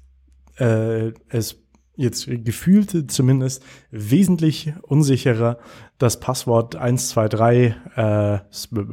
[0.57, 1.61] äh, es
[1.95, 5.59] jetzt gefühlt zumindest wesentlich unsicherer,
[6.01, 8.39] das Passwort 123 äh,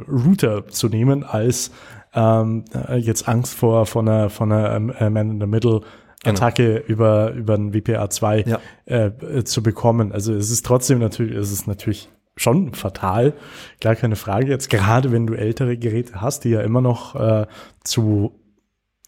[0.08, 1.70] Router zu nehmen, als
[2.14, 5.80] ähm, äh, jetzt Angst vor von einer, von einer ähm, äh, Man in the Middle
[6.24, 6.86] Attacke genau.
[6.86, 8.60] über, über ein WPA2 ja.
[8.86, 10.12] äh, zu bekommen.
[10.12, 13.34] Also es ist trotzdem natürlich, es ist natürlich schon fatal,
[13.80, 14.48] gar keine Frage.
[14.48, 17.46] Jetzt gerade wenn du ältere Geräte hast, die ja immer noch äh,
[17.84, 18.32] zu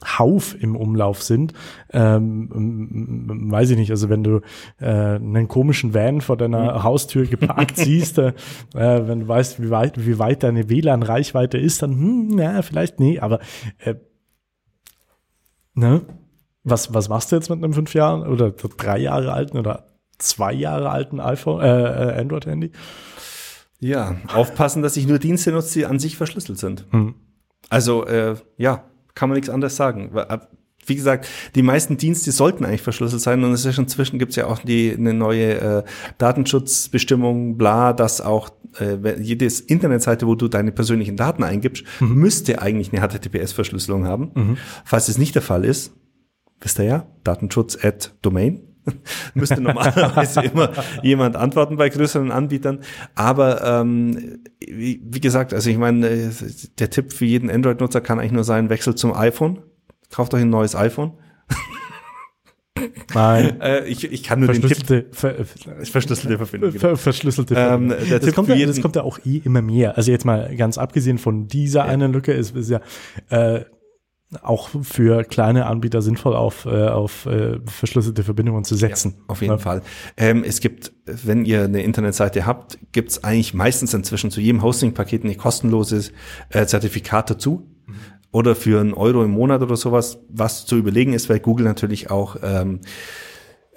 [0.05, 1.53] Hauf im Umlauf sind.
[1.93, 2.49] Ähm,
[3.51, 4.41] weiß ich nicht, also wenn du
[4.81, 6.83] äh, einen komischen Van vor deiner mhm.
[6.83, 8.33] Haustür geparkt siehst, äh,
[8.73, 13.19] wenn du weißt, wie weit, wie weit deine WLAN-Reichweite ist, dann, hm, ja, vielleicht nee,
[13.21, 13.41] aber
[13.79, 13.95] äh,
[15.75, 16.03] ne?
[16.63, 20.53] Was, was machst du jetzt mit einem fünf Jahren oder drei Jahre alten oder zwei
[20.53, 22.73] Jahre alten iPhone, äh, äh Android-Handy?
[23.79, 26.85] Ja, aufpassen, dass ich nur Dienste nutze, die an sich verschlüsselt sind.
[26.91, 27.15] Hm.
[27.71, 28.85] Also, äh, ja,
[29.15, 30.13] kann man nichts anderes sagen.
[30.87, 34.37] Wie gesagt, die meisten Dienste sollten eigentlich verschlüsselt sein und es ist inzwischen gibt es
[34.37, 35.83] ja auch die eine neue äh,
[36.19, 42.15] Datenschutzbestimmung, bla, dass auch äh, jede Internetseite, wo du deine persönlichen Daten eingibst, mhm.
[42.15, 44.31] müsste eigentlich eine HTTPS-Verschlüsselung haben.
[44.35, 44.57] Mhm.
[44.85, 45.93] Falls es nicht der Fall ist,
[46.61, 48.70] wisst ihr ja, Datenschutz at Domain.
[49.35, 50.71] müsste normalerweise immer
[51.03, 52.81] jemand antworten bei größeren Anbietern.
[53.15, 56.31] Aber ähm, wie, wie gesagt, also ich meine, äh,
[56.79, 59.59] der Tipp für jeden Android-Nutzer kann eigentlich nur sein, wechselt zum iPhone
[60.11, 61.13] kauft euch ein neues iPhone.
[63.15, 63.61] Nein.
[63.61, 65.17] äh, ich, ich kann nur verschlüsselte, den Tipp.
[65.17, 65.35] Ver,
[65.85, 66.73] verschlüsselte Verbindung.
[66.73, 67.99] Ver, verschlüsselte Verbindung.
[67.99, 69.97] Ähm, das, Tipp kommt ja, das kommt ja auch eh immer mehr.
[69.97, 71.87] Also jetzt mal ganz abgesehen von dieser ja.
[71.87, 72.81] einen Lücke ist, ist ja
[73.31, 73.65] äh,
[74.43, 79.15] auch für kleine Anbieter sinnvoll auf, äh, auf äh, verschlüsselte Verbindungen zu setzen.
[79.17, 79.59] Ja, auf jeden ja.
[79.59, 79.83] Fall.
[80.17, 84.63] Ähm, es gibt, wenn ihr eine Internetseite habt, gibt es eigentlich meistens inzwischen zu jedem
[84.63, 86.13] Hosting-Paket ein kostenloses
[86.51, 87.67] äh, Zertifikat dazu
[88.31, 92.11] oder für einen Euro im Monat oder sowas, was zu überlegen ist, weil Google natürlich
[92.11, 92.81] auch ähm,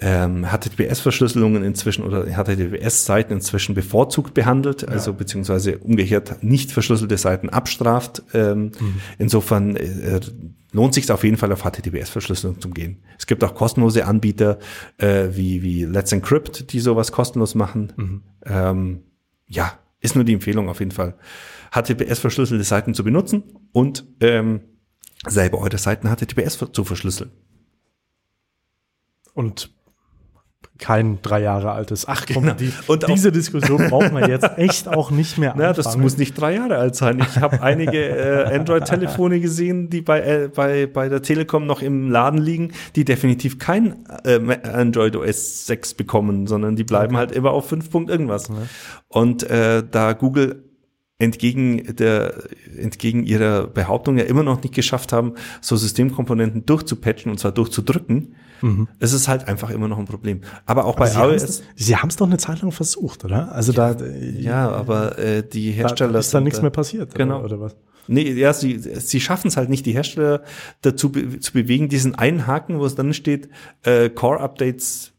[0.05, 5.17] ähm, HTTPS-Verschlüsselungen inzwischen oder HTTPS-Seiten inzwischen bevorzugt behandelt, also ja.
[5.17, 8.21] beziehungsweise umgekehrt nicht verschlüsselte Seiten abstraft.
[8.33, 8.99] Ähm, mhm.
[9.17, 10.19] Insofern äh,
[10.73, 12.97] lohnt sich auf jeden Fall auf HTTPS-Verschlüsselung zu gehen.
[13.17, 14.59] Es gibt auch kostenlose Anbieter
[14.97, 17.93] äh, wie, wie Let's Encrypt, die sowas kostenlos machen.
[17.95, 18.21] Mhm.
[18.45, 19.03] Ähm,
[19.47, 21.15] ja, ist nur die Empfehlung auf jeden Fall.
[21.71, 24.59] HTTPS-verschlüsselte Seiten zu benutzen und ähm,
[25.25, 27.31] selber eure Seiten HTTPS zu verschlüsseln.
[29.33, 29.71] Und
[30.79, 32.07] kein drei Jahre altes.
[32.07, 32.55] Ach komm, genau.
[32.55, 35.69] die, und diese Diskussion brauchen wir jetzt echt auch nicht mehr anfangen.
[35.69, 37.19] Na, das muss nicht drei Jahre alt sein.
[37.19, 42.09] Ich habe einige äh, Android-Telefone gesehen, die bei, äh, bei, bei der Telekom noch im
[42.09, 47.19] Laden liegen, die definitiv kein äh, Android OS 6 bekommen, sondern die bleiben okay.
[47.19, 48.49] halt immer auf 5 Punkt irgendwas.
[48.49, 48.55] Ja.
[49.07, 50.63] Und äh, da Google
[51.23, 52.43] entgegen der,
[52.77, 58.35] entgegen ihrer Behauptung ja immer noch nicht geschafft haben, so Systemkomponenten durchzupatchen und zwar durchzudrücken,
[58.61, 58.87] mhm.
[58.99, 60.41] es ist halt einfach immer noch ein Problem.
[60.65, 61.63] Aber auch aber bei Sie iOS.
[61.75, 63.51] Sie haben es doch eine Zeit lang versucht, oder?
[63.53, 64.05] Also ja, da.
[64.05, 66.13] Ja, aber äh, die Hersteller.
[66.13, 67.37] Da ist da nichts mehr passiert, genau.
[67.37, 67.75] oder, oder was?
[68.07, 70.43] Nee, ja, sie, sie schaffen es halt nicht, die Hersteller
[70.81, 73.47] dazu be zu bewegen, diesen einen Haken, wo es dann steht,
[73.83, 75.12] äh, Core-Updates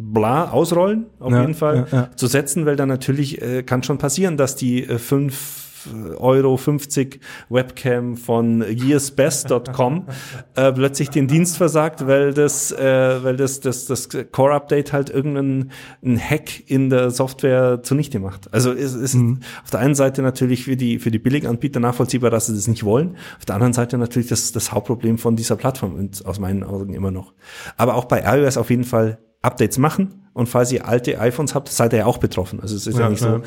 [0.00, 2.10] bla ausrollen, auf ja, jeden Fall, ja, ja.
[2.16, 5.70] zu setzen, weil dann natürlich äh, kann schon passieren, dass die äh, 5
[6.18, 10.06] Euro 50 Webcam von yearsbest.com
[10.54, 15.10] äh, plötzlich den Dienst versagt, weil das, äh, weil das, das, das Core Update halt
[15.10, 15.70] irgendeinen
[16.18, 18.52] Hack in der Software zunichte macht.
[18.52, 19.40] Also es ist mhm.
[19.64, 22.84] auf der einen Seite natürlich für die, für die Billiganbieter nachvollziehbar, dass sie das nicht
[22.84, 23.16] wollen.
[23.38, 26.92] Auf der anderen Seite natürlich das, das Hauptproblem von dieser Plattform und aus meinen Augen
[26.92, 27.32] immer noch.
[27.76, 30.28] Aber auch bei iOS auf jeden Fall Updates machen.
[30.32, 32.60] Und falls ihr alte iPhones habt, seid ihr ja auch betroffen.
[32.60, 33.38] Also es ist ja, ja nicht ja.
[33.38, 33.42] so,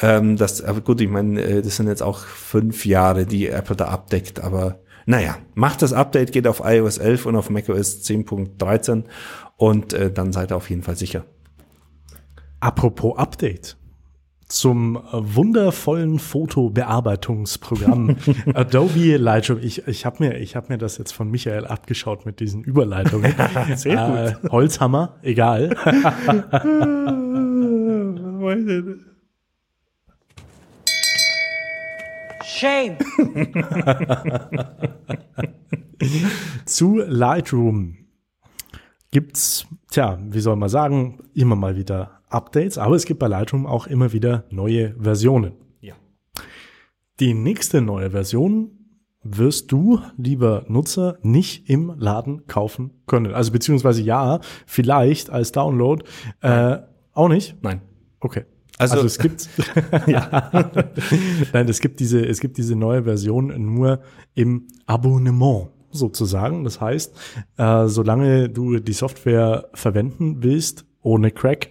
[0.00, 3.76] ähm, dass, aber gut, ich meine, äh, das sind jetzt auch fünf Jahre, die Apple
[3.76, 9.04] da abdeckt, aber naja, macht das Update, geht auf iOS 11 und auf macOS 10.13
[9.56, 11.24] und äh, dann seid ihr auf jeden Fall sicher.
[12.60, 13.76] Apropos Update
[14.48, 18.16] zum wundervollen Fotobearbeitungsprogramm
[18.54, 19.58] Adobe Lightroom.
[19.60, 23.34] Ich, ich habe mir, ich hab mir das jetzt von Michael abgeschaut mit diesen Überleitungen.
[23.74, 24.44] Sehr gut.
[24.44, 25.76] Äh, Holzhammer, egal.
[32.44, 32.96] Shame.
[36.64, 37.96] Zu Lightroom
[39.10, 43.66] gibt's, tja, wie soll man sagen, immer mal wieder Updates, aber es gibt bei Lightroom
[43.66, 45.52] auch immer wieder neue Versionen.
[45.80, 45.94] Ja.
[47.20, 48.70] Die nächste neue Version
[49.22, 53.32] wirst du, lieber Nutzer, nicht im Laden kaufen können.
[53.32, 56.04] Also beziehungsweise ja, vielleicht als Download.
[56.40, 56.78] Äh,
[57.12, 57.56] auch nicht?
[57.62, 57.82] Nein.
[58.20, 58.44] Okay.
[58.78, 59.48] Also, also es gibt
[60.06, 60.50] ja.
[61.52, 64.00] Nein, es gibt diese es gibt diese neue Version nur
[64.34, 66.64] im Abonnement sozusagen.
[66.64, 67.14] Das heißt,
[67.56, 71.68] äh, solange du die Software verwenden willst, ohne Crack,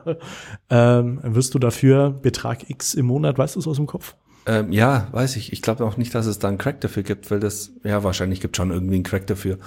[0.70, 4.16] ähm, wirst du dafür Betrag X im Monat, weißt du es aus dem Kopf?
[4.46, 5.52] Ähm, ja, weiß ich.
[5.52, 8.40] Ich glaube auch nicht, dass es da einen Crack dafür gibt, weil das, ja, wahrscheinlich
[8.40, 9.58] gibt schon irgendwie einen Crack dafür.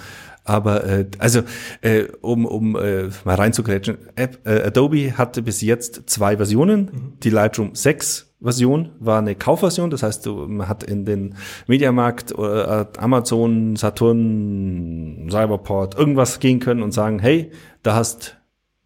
[0.42, 1.42] Aber äh, also,
[1.80, 6.80] äh, um, um äh, mal reinzugrätschen, äh, Adobe hatte bis jetzt zwei Versionen.
[6.80, 7.12] Mhm.
[7.22, 12.84] Die Lightroom 6 Version war eine Kaufversion, das heißt, man hat in den Mediamarkt, äh,
[12.98, 18.36] Amazon, Saturn, Cyberport irgendwas gehen können und sagen, hey, da hast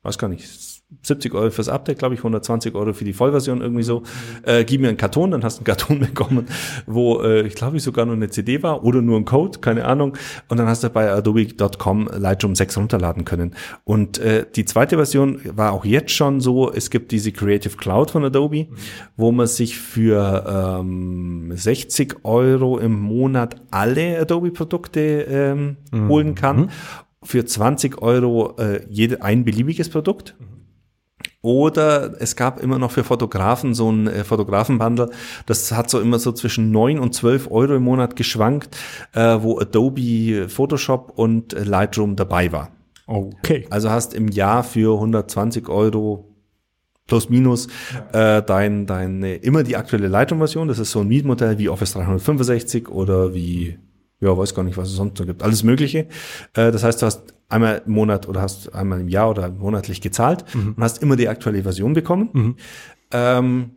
[0.03, 0.49] weiß gar nicht,
[1.03, 4.05] 70 Euro fürs Update, glaube ich, 120 Euro für die Vollversion irgendwie so.
[4.45, 6.47] Äh, gib mir einen Karton, dann hast du einen Karton bekommen,
[6.87, 9.85] wo äh, ich glaube ich sogar nur eine CD war oder nur ein Code, keine
[9.85, 10.17] Ahnung.
[10.49, 13.55] Und dann hast du bei adobe.com Lightroom 6 runterladen können.
[13.85, 18.11] Und äh, die zweite Version war auch jetzt schon so, es gibt diese Creative Cloud
[18.11, 18.77] von Adobe, mhm.
[19.17, 26.09] wo man sich für ähm, 60 Euro im Monat alle Adobe-Produkte ähm, mhm.
[26.09, 26.71] holen kann.
[27.23, 30.37] Für 20 Euro äh, jede, ein beliebiges Produkt.
[30.39, 30.59] Mhm
[31.41, 35.11] oder es gab immer noch für Fotografen so ein äh, Fotografenbundle,
[35.47, 38.77] das hat so immer so zwischen neun und zwölf Euro im Monat geschwankt,
[39.13, 42.71] äh, wo Adobe Photoshop und äh, Lightroom dabei war.
[43.07, 43.67] Okay.
[43.71, 46.25] Also hast im Jahr für 120 Euro
[47.07, 47.69] plus minus
[48.13, 50.69] äh, dein, dein immer die aktuelle Lightroom-Version.
[50.69, 53.79] Das ist so ein Mietmodell wie Office 365 oder wie
[54.21, 55.43] ja, weiß gar nicht, was es sonst noch gibt.
[55.43, 56.09] Alles Mögliche.
[56.55, 60.01] Äh, das heißt, du hast einmal im Monat oder hast einmal im Jahr oder monatlich
[60.01, 60.75] gezahlt mhm.
[60.77, 62.31] und hast immer die aktuelle Version bekommen.
[62.33, 62.57] Mhm.
[63.11, 63.71] Ähm,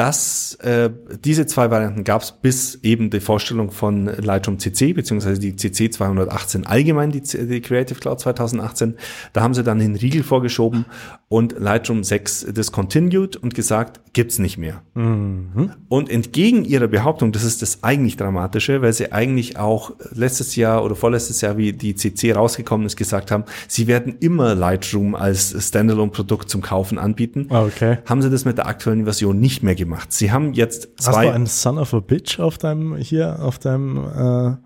[0.00, 0.88] das, äh,
[1.26, 5.90] diese zwei Varianten gab es bis eben die Vorstellung von Lightroom CC, beziehungsweise die CC
[5.90, 8.96] 218 allgemein, die, die Creative Cloud 2018.
[9.34, 10.86] Da haben sie dann den Riegel vorgeschoben
[11.28, 14.80] und Lightroom 6 discontinued und gesagt, gibt's nicht mehr.
[14.94, 15.72] Mhm.
[15.88, 20.82] Und entgegen ihrer Behauptung, das ist das eigentlich Dramatische, weil sie eigentlich auch letztes Jahr
[20.82, 25.54] oder vorletztes Jahr, wie die CC rausgekommen ist, gesagt haben, sie werden immer Lightroom als
[25.68, 27.48] Standalone-Produkt zum Kaufen anbieten.
[27.50, 27.98] Okay.
[28.06, 30.12] Haben sie das mit der aktuellen Version nicht mehr gemacht gemacht.
[30.12, 31.12] Sie haben jetzt zwei.
[31.12, 34.56] Hast du einen Son of a Bitch auf deinem, hier, auf deinem, äh,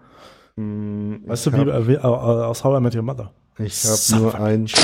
[0.56, 3.32] hm, weißt du, wie, wie äh, aus How I Met Your Mother?
[3.58, 4.68] Ich habe nur ein.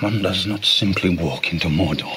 [0.00, 2.12] One does not simply walk into Mordor.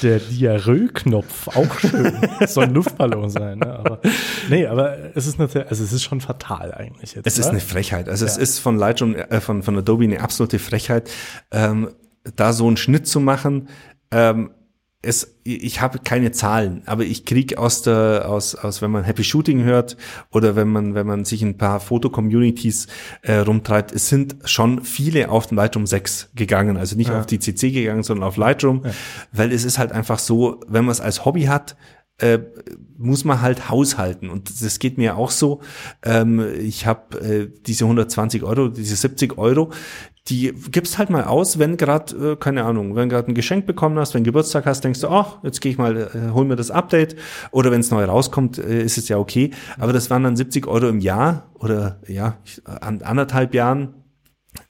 [0.00, 2.16] Der Diarrhoe-Knopf, auch schön.
[2.46, 3.58] Soll ein Luftballon sein.
[3.58, 3.78] Ne?
[3.78, 4.00] Aber,
[4.48, 7.26] nee, aber es ist natürlich, also es ist schon fatal eigentlich jetzt.
[7.26, 7.46] Es oder?
[7.46, 8.08] ist eine Frechheit.
[8.08, 8.30] Also ja.
[8.30, 11.10] es ist von Lightroom, äh, von, von Adobe eine absolute Frechheit.
[11.50, 11.90] Ähm,
[12.34, 13.68] da so einen Schnitt zu machen,
[14.10, 14.50] ähm,
[15.06, 19.22] es, ich habe keine Zahlen, aber ich krieg aus der, aus, aus, wenn man Happy
[19.22, 19.96] Shooting hört
[20.32, 22.88] oder wenn man, wenn man sich ein paar Foto-Communities
[23.22, 27.20] äh, rumtreibt, es sind schon viele auf den Lightroom 6 gegangen, also nicht ja.
[27.20, 28.90] auf die CC gegangen, sondern auf Lightroom, ja.
[29.32, 31.76] weil es ist halt einfach so, wenn man es als Hobby hat,
[32.18, 32.38] äh,
[32.96, 34.30] muss man halt haushalten.
[34.30, 35.60] Und das geht mir auch so.
[36.02, 39.70] Ähm, ich habe äh, diese 120 Euro, diese 70 Euro,
[40.28, 43.98] die gibst halt mal aus, wenn gerade, äh, keine Ahnung, wenn gerade ein Geschenk bekommen
[43.98, 46.70] hast, wenn Geburtstag hast, denkst du, ach, jetzt gehe ich mal, äh, hol mir das
[46.70, 47.16] Update.
[47.52, 49.50] Oder wenn es neu rauskommt, äh, ist es ja okay.
[49.78, 53.94] Aber das waren dann 70 Euro im Jahr oder ja, an anderthalb Jahren,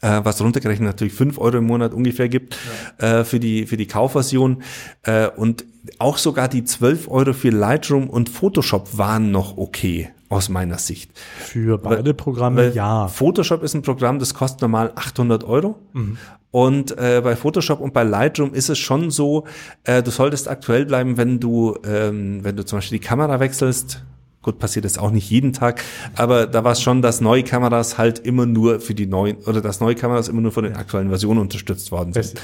[0.00, 2.56] äh, was runtergerechnet natürlich fünf Euro im Monat ungefähr gibt
[3.00, 3.20] ja.
[3.20, 4.62] äh, für die für die Kaufversion
[5.02, 5.64] äh, und
[5.98, 11.12] auch sogar die 12 Euro für Lightroom und Photoshop waren noch okay aus meiner Sicht.
[11.38, 13.08] Für beide Programme, weil ja.
[13.08, 15.76] Photoshop ist ein Programm, das kostet normal 800 Euro.
[15.92, 16.18] Mhm.
[16.50, 19.44] Und äh, bei Photoshop und bei Lightroom ist es schon so,
[19.84, 24.02] äh, du solltest aktuell bleiben, wenn du, ähm, wenn du zum Beispiel die Kamera wechselst,
[24.46, 25.82] Gut, passiert das auch nicht jeden Tag,
[26.14, 29.60] aber da war es schon, dass neue Kameras halt immer nur für die neuen, oder
[29.60, 32.34] dass neue Kameras immer nur von den aktuellen Versionen unterstützt worden sind.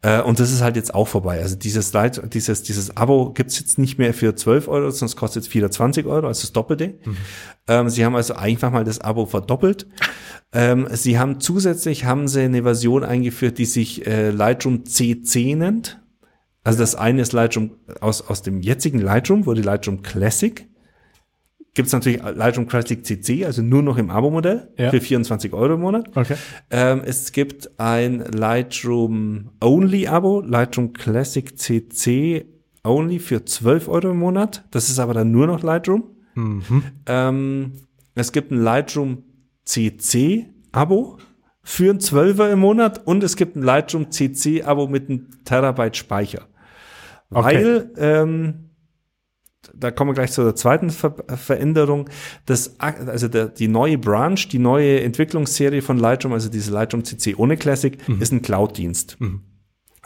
[0.00, 1.42] Äh, und das ist halt jetzt auch vorbei.
[1.42, 5.16] Also dieses Light, dieses, dieses Abo gibt's jetzt nicht mehr für 12 Euro, sondern es
[5.16, 6.94] kostet jetzt 420 Euro, also das Doppelte.
[7.04, 7.16] Mhm.
[7.68, 9.86] Ähm, sie haben also einfach mal das Abo verdoppelt.
[10.54, 15.98] Ähm, sie haben zusätzlich haben sie eine Version eingeführt, die sich äh, Lightroom CC nennt.
[16.62, 17.70] Also das eine ist Lightroom
[18.02, 20.68] aus, aus dem jetzigen Lightroom, wurde Lightroom Classic
[21.74, 24.90] gibt es natürlich Lightroom Classic CC, also nur noch im Abo-Modell ja.
[24.90, 26.14] für 24 Euro im Monat.
[26.14, 26.36] Okay.
[26.70, 32.46] Ähm, es gibt ein Lightroom Only Abo, Lightroom Classic CC
[32.84, 34.64] Only für 12 Euro im Monat.
[34.70, 36.04] Das ist aber dann nur noch Lightroom.
[36.34, 36.82] Mhm.
[37.06, 37.72] Ähm,
[38.14, 39.22] es gibt ein Lightroom
[39.64, 41.18] CC Abo
[41.62, 45.96] für ein 12er im Monat und es gibt ein Lightroom CC Abo mit einem Terabyte
[45.96, 46.48] Speicher.
[47.30, 47.44] Okay.
[47.44, 48.71] Weil ähm,
[49.74, 52.08] da kommen wir gleich zur zweiten Ver Veränderung.
[52.46, 57.34] Das, also der, die neue Branch, die neue Entwicklungsserie von Lightroom, also diese Lightroom CC
[57.36, 58.20] ohne Classic, mhm.
[58.20, 59.20] ist ein Cloud-Dienst.
[59.20, 59.42] Mhm.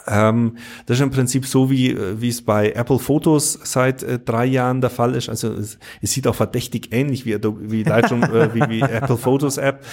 [0.08, 4.18] Ähm, das ist im Prinzip so, wie, äh, wie es bei Apple Photos seit äh,
[4.18, 5.28] drei Jahren der Fall ist.
[5.28, 9.58] Also es, es sieht auch verdächtig ähnlich wie, wie Lightroom, äh, wie, wie Apple Photos
[9.58, 9.84] App.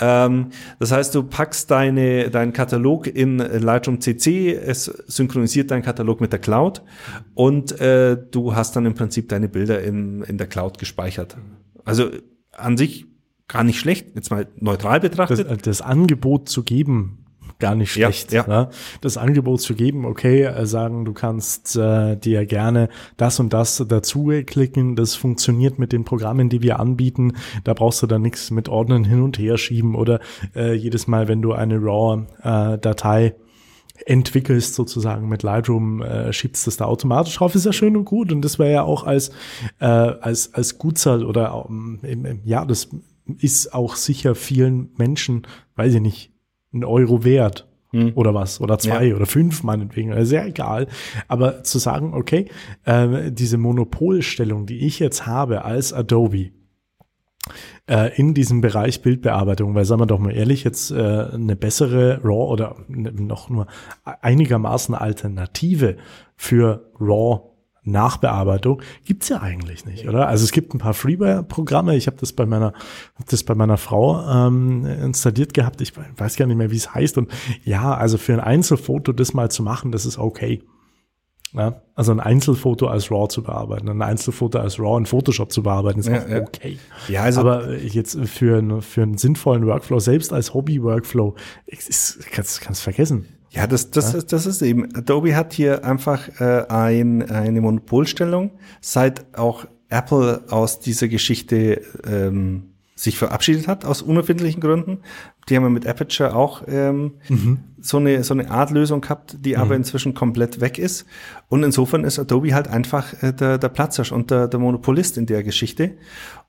[0.00, 6.20] Ähm, das heißt, du packst deine, deinen Katalog in Lightroom CC, es synchronisiert deinen Katalog
[6.20, 6.82] mit der Cloud
[7.34, 11.36] und äh, du hast dann im Prinzip deine Bilder in, in der Cloud gespeichert.
[11.84, 12.10] Also
[12.52, 13.06] an sich
[13.48, 15.50] gar nicht schlecht, jetzt mal neutral betrachtet.
[15.50, 17.24] Das, das Angebot zu geben,
[17.58, 18.48] gar nicht schlecht, ja, ja.
[18.48, 18.68] Ne?
[19.00, 23.84] das Angebot zu geben, okay, äh, sagen, du kannst äh, dir gerne das und das
[23.88, 27.32] dazu klicken, das funktioniert mit den Programmen, die wir anbieten,
[27.64, 30.20] da brauchst du dann nichts mit Ordnen hin und her schieben oder
[30.54, 33.32] äh, jedes Mal, wenn du eine RAW-Datei äh,
[34.06, 38.32] entwickelst sozusagen mit Lightroom, äh, schiebst das da automatisch drauf, ist ja schön und gut
[38.32, 39.30] und das wäre ja auch als
[39.80, 42.88] äh, als als Gutzahl oder ähm, ja, das
[43.38, 46.32] ist auch sicher vielen Menschen, weiß ich nicht,
[46.72, 48.12] ein Euro wert hm.
[48.14, 49.16] oder was oder zwei ja.
[49.16, 50.88] oder fünf meinetwegen, also sehr egal.
[51.26, 52.46] Aber zu sagen, okay,
[52.84, 56.50] äh, diese Monopolstellung, die ich jetzt habe als Adobe,
[57.88, 62.20] äh, in diesem Bereich Bildbearbeitung, weil sagen wir doch mal ehrlich, jetzt äh, eine bessere
[62.22, 63.66] RAW oder noch nur
[64.04, 65.96] einigermaßen Alternative
[66.36, 67.47] für RAW
[67.90, 70.28] Nachbearbeitung gibt's ja eigentlich nicht, oder?
[70.28, 71.96] Also es gibt ein paar Freeware-Programme.
[71.96, 72.72] Ich habe das bei meiner,
[73.16, 75.80] hab das bei meiner Frau ähm, installiert gehabt.
[75.80, 77.18] Ich weiß gar nicht mehr, wie es heißt.
[77.18, 77.30] Und
[77.64, 80.62] ja, also für ein Einzelfoto das mal zu machen, das ist okay.
[81.54, 85.62] Ja, also ein Einzelfoto als RAW zu bearbeiten, ein Einzelfoto als RAW in Photoshop zu
[85.62, 86.78] bearbeiten, ist ja, auch okay.
[87.08, 91.36] Ja, also Aber jetzt für, einen für einen sinnvollen Workflow, selbst als Hobby-Workflow,
[92.30, 93.37] kannst du vergessen.
[93.50, 94.20] Ja, das, das, ja?
[94.20, 94.94] das ist eben.
[94.94, 102.67] Adobe hat hier einfach äh, ein, eine Monopolstellung, seit auch Apple aus dieser Geschichte ähm,
[102.98, 104.98] sich verabschiedet hat, aus unerfindlichen Gründen.
[105.48, 107.60] Die haben wir mit Aperture auch ähm, mhm.
[107.80, 109.60] so, eine, so eine Art Lösung gehabt, die mhm.
[109.60, 111.06] aber inzwischen komplett weg ist.
[111.48, 115.26] Und insofern ist Adobe halt einfach äh, der, der Platzhirsch und der, der Monopolist in
[115.26, 115.92] der Geschichte.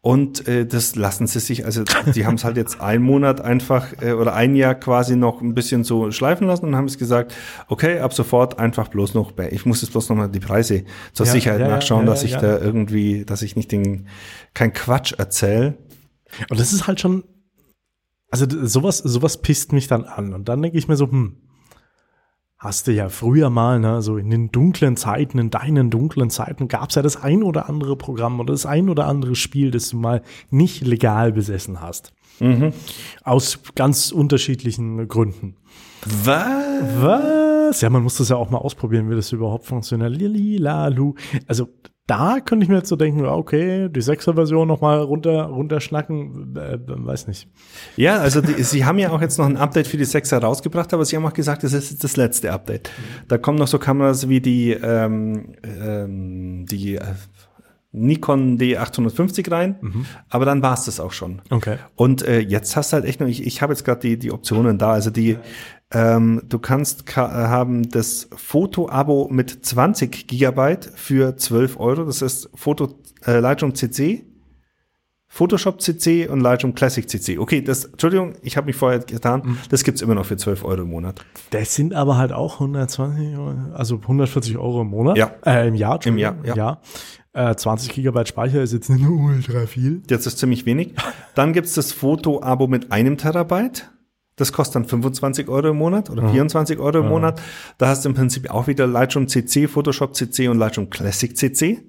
[0.01, 1.83] Und äh, das lassen sie sich, also
[2.15, 5.53] die haben es halt jetzt einen Monat einfach äh, oder ein Jahr quasi noch ein
[5.53, 7.31] bisschen so schleifen lassen und haben es gesagt,
[7.67, 10.83] okay, ab sofort einfach bloß noch bei, ich muss jetzt bloß noch mal die Preise
[11.13, 14.07] zur ja, Sicherheit ja, nachschauen, ja, dass ich da irgendwie, dass ich nicht den,
[14.55, 15.77] kein Quatsch erzähle.
[16.49, 17.23] Und das ist halt schon,
[18.31, 20.33] also sowas, sowas pisst mich dann an.
[20.33, 21.37] Und dann denke ich mir so, hm,
[22.57, 26.67] hast du ja früher mal, ne, so in den dunklen Zeiten, in deinen dunklen Zeiten,
[26.67, 29.97] gab's ja das ein oder andere Programm oder das ein oder andere Spiel, das du
[29.97, 32.13] mal nicht legal besessen hast.
[32.39, 32.73] Mhm.
[33.23, 35.55] Aus ganz unterschiedlichen Gründen.
[36.23, 37.01] Was?
[37.01, 37.81] Was?
[37.81, 40.15] Ja, man muss das ja auch mal ausprobieren, wie das überhaupt funktioniert.
[40.15, 41.15] Lili, lalu.
[41.47, 41.69] Also
[42.09, 47.27] da könnte ich mir jetzt so denken, okay, die Sechser-Version nochmal runter, runterschnacken, äh, weiß
[47.27, 47.47] nicht.
[47.97, 50.91] Ja, also die, sie haben ja auch jetzt noch ein Update für die Sechser rausgebracht,
[50.93, 52.89] aber sie haben auch gesagt, das ist das letzte Update.
[53.27, 57.03] Da kommen noch so Kameras wie die, ähm, ähm, die äh,
[57.91, 60.05] Nikon D850 rein, mhm.
[60.29, 61.41] aber dann war es das auch schon.
[61.51, 61.77] Okay.
[61.95, 64.31] Und äh, jetzt hast du halt echt noch, ich, ich habe jetzt gerade die, die
[64.31, 65.37] Optionen da, also die
[65.91, 72.05] ähm, du kannst haben das Foto-Abo mit 20 Gigabyte für 12 Euro.
[72.05, 74.25] Das ist Foto äh, Lightroom CC,
[75.31, 77.37] Photoshop CC und Lightroom Classic CC.
[77.37, 79.41] Okay, das, Entschuldigung, ich habe mich vorher getan.
[79.43, 79.57] Mhm.
[79.69, 81.23] Das gibt's immer noch für 12 Euro im Monat.
[81.51, 83.37] Das sind aber halt auch 120,
[83.73, 85.17] also 140 Euro im Monat.
[85.17, 85.31] Ja.
[85.45, 85.99] Äh, Im Jahr.
[86.05, 86.55] Im Jahr, ja.
[86.55, 86.81] ja.
[87.33, 90.01] Äh, 20 Gigabyte Speicher ist jetzt nicht ultra viel.
[90.09, 90.93] Jetzt ist ziemlich wenig.
[91.35, 93.89] Dann gibt's das Foto-Abo mit einem Terabyte.
[94.39, 96.31] Das kostet dann 25 Euro im Monat oder mhm.
[96.31, 97.09] 24 Euro im mhm.
[97.09, 97.41] Monat.
[97.77, 101.83] Da hast du im Prinzip auch wieder Lightroom CC, Photoshop CC und Lightroom Classic CC.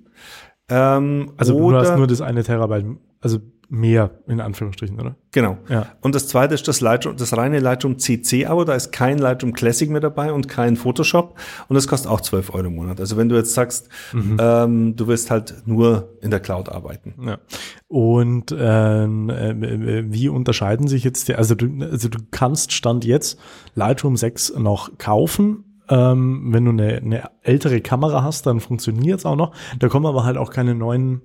[0.69, 2.87] Ähm, also du hast nur das eine Terabyte,
[3.21, 3.39] also
[3.70, 5.14] mehr in Anführungsstrichen, oder?
[5.30, 5.59] Genau.
[5.68, 5.87] Ja.
[6.00, 8.64] Und das zweite ist das Lightroom, das reine Lightroom CC-Abo.
[8.64, 11.38] Da ist kein Lightroom Classic mehr dabei und kein Photoshop.
[11.68, 12.98] Und das kostet auch 12 Euro im Monat.
[12.98, 14.37] Also wenn du jetzt sagst, mhm.
[14.40, 17.14] ähm, du wirst halt nur in der Cloud arbeiten.
[17.24, 17.38] Ja.
[17.87, 23.38] Und ähm, äh, wie unterscheiden sich jetzt die, also du, also du kannst Stand jetzt
[23.76, 29.26] Lightroom 6 noch kaufen, ähm, wenn du eine, eine ältere Kamera hast, dann funktioniert es
[29.26, 29.54] auch noch.
[29.78, 31.22] Da kommen aber halt auch keine neuen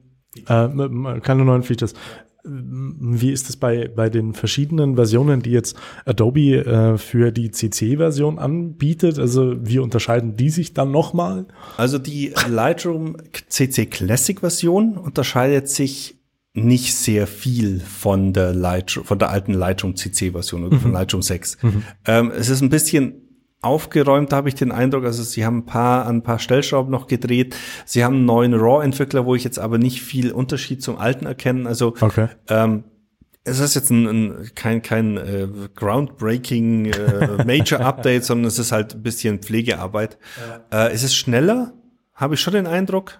[0.47, 1.93] äh, keine neuen Features.
[2.45, 8.39] Wie ist es bei, bei den verschiedenen Versionen, die jetzt Adobe äh, für die CC-Version
[8.39, 9.19] anbietet?
[9.19, 11.47] Also wie unterscheiden die sich dann nochmal?
[11.77, 13.17] Also die Lightroom
[13.49, 16.19] CC Classic-Version unterscheidet sich
[16.53, 20.81] nicht sehr viel von der Lightroom, von der alten Lightroom CC-Version oder mhm.
[20.81, 21.57] von Lightroom 6.
[21.61, 21.83] Mhm.
[22.05, 23.24] Ähm, es ist ein bisschen
[23.65, 25.05] aufgeräumt, habe ich den Eindruck.
[25.05, 27.55] Also sie haben ein paar, an ein paar Stellschrauben noch gedreht.
[27.85, 31.67] Sie haben einen neuen RAW-Entwickler, wo ich jetzt aber nicht viel Unterschied zum alten erkenne.
[31.67, 32.27] Also okay.
[32.49, 32.83] ähm,
[33.43, 38.71] es ist jetzt ein, ein kein kein äh, groundbreaking äh, Major Update, sondern es ist
[38.71, 40.17] halt ein bisschen Pflegearbeit.
[40.71, 40.87] Ja.
[40.87, 41.73] Äh, es ist schneller,
[42.13, 43.19] habe ich schon den Eindruck.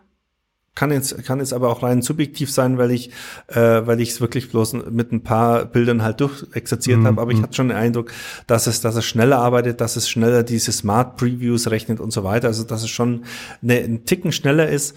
[0.75, 3.09] Kann jetzt, kann jetzt aber auch rein subjektiv sein, weil ich,
[3.47, 7.07] äh, weil ich es wirklich bloß mit ein paar Bildern halt durchexerziert mhm.
[7.07, 7.21] habe.
[7.21, 7.43] Aber ich mhm.
[7.43, 8.11] hatte schon den Eindruck,
[8.45, 12.23] dass es, dass es schneller arbeitet, dass es schneller diese Smart Previews rechnet und so
[12.23, 12.49] weiter.
[12.49, 13.23] Also dass es schon
[13.63, 14.95] eine, ein Ticken schneller ist.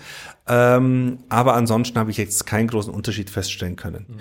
[0.48, 4.06] Ähm, aber ansonsten habe ich jetzt keinen großen Unterschied feststellen können.
[4.08, 4.18] Mhm.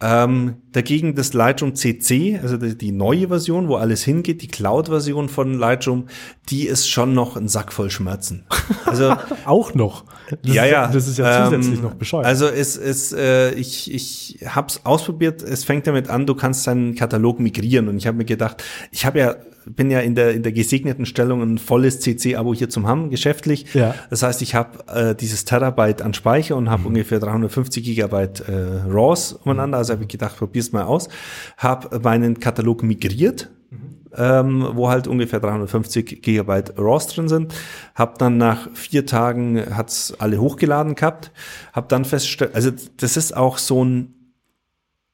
[0.00, 5.28] Ähm, dagegen das Lightroom CC, also die, die, neue Version, wo alles hingeht, die Cloud-Version
[5.28, 6.06] von Lightroom,
[6.50, 8.46] die ist schon noch ein Sack voll Schmerzen.
[8.84, 10.04] Also auch noch.
[10.30, 10.86] Das ja, ja.
[10.86, 12.24] Das ist ja zusätzlich ähm, noch bescheuert.
[12.24, 15.42] Also es ist, äh, ich, ich habe es ausprobiert.
[15.42, 19.04] Es fängt damit an, du kannst deinen Katalog migrieren und ich habe mir gedacht, ich
[19.04, 19.36] habe ja
[19.70, 23.74] bin ja in der, in der gesegneten Stellung, ein volles CC-Abo hier zum haben, geschäftlich.
[23.74, 23.94] Ja.
[24.10, 26.88] Das heißt, ich habe äh, dieses Terabyte an Speicher und habe mhm.
[26.88, 28.52] ungefähr 350 Gigabyte äh,
[28.88, 29.78] RAWs umeinander.
[29.78, 31.08] Also habe ich gedacht, probier's mal aus.
[31.56, 33.78] Habe meinen Katalog migriert, mhm.
[34.16, 37.54] ähm, wo halt ungefähr 350 Gigabyte RAWs drin sind.
[37.94, 41.32] Hab dann nach vier Tagen hat's alle hochgeladen gehabt.
[41.72, 44.14] Hab dann festgestellt, also das ist auch so ein,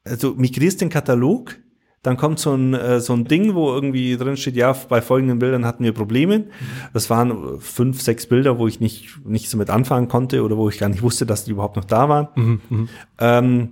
[0.04, 1.56] also migrierst den Katalog,
[2.04, 5.38] dann kommt so ein, äh, so ein Ding, wo irgendwie drin steht, ja, bei folgenden
[5.38, 6.44] Bildern hatten wir Probleme.
[6.92, 10.68] Das waren fünf, sechs Bilder, wo ich nicht, nicht so mit anfangen konnte oder wo
[10.68, 12.28] ich gar nicht wusste, dass die überhaupt noch da waren.
[12.36, 12.88] Mhm, mhm.
[13.18, 13.68] ähm,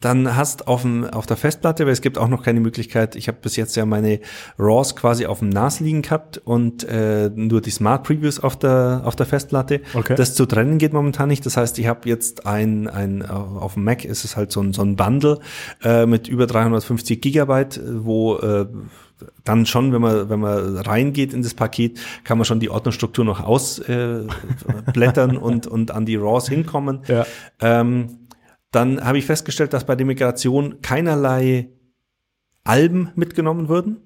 [0.00, 3.28] dann hast auf, dem, auf der Festplatte, weil es gibt auch noch keine Möglichkeit, ich
[3.28, 4.20] habe bis jetzt ja meine
[4.58, 9.02] RAWs quasi auf dem NAS liegen gehabt und äh, nur die Smart Previews auf der,
[9.04, 9.80] auf der Festplatte.
[9.94, 10.14] Okay.
[10.14, 11.44] Das zu trennen geht momentan nicht.
[11.46, 14.72] Das heißt, ich habe jetzt ein, ein, auf dem Mac ist es halt so ein,
[14.72, 15.40] so ein Bundle
[15.82, 18.66] äh, mit über 350 Gigabyte, wo äh,
[19.44, 23.24] dann schon, wenn man, wenn man reingeht in das Paket, kann man schon die Ordnerstruktur
[23.24, 27.00] noch ausblättern äh, und, und an die RAWs hinkommen.
[27.06, 27.26] Ja.
[27.60, 28.19] Ähm,
[28.70, 31.70] dann habe ich festgestellt, dass bei der Migration keinerlei
[32.64, 34.02] Alben mitgenommen würden.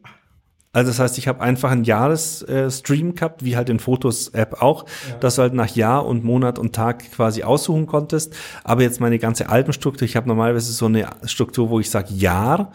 [0.72, 4.86] Also das heißt, ich habe einfach einen Jahresstream äh, gehabt, wie halt in Fotos-App auch,
[5.08, 5.16] ja.
[5.18, 8.34] dass du halt nach Jahr und Monat und Tag quasi aussuchen konntest.
[8.64, 12.72] Aber jetzt meine ganze Albenstruktur, ich habe normalerweise so eine Struktur, wo ich sage Jahr.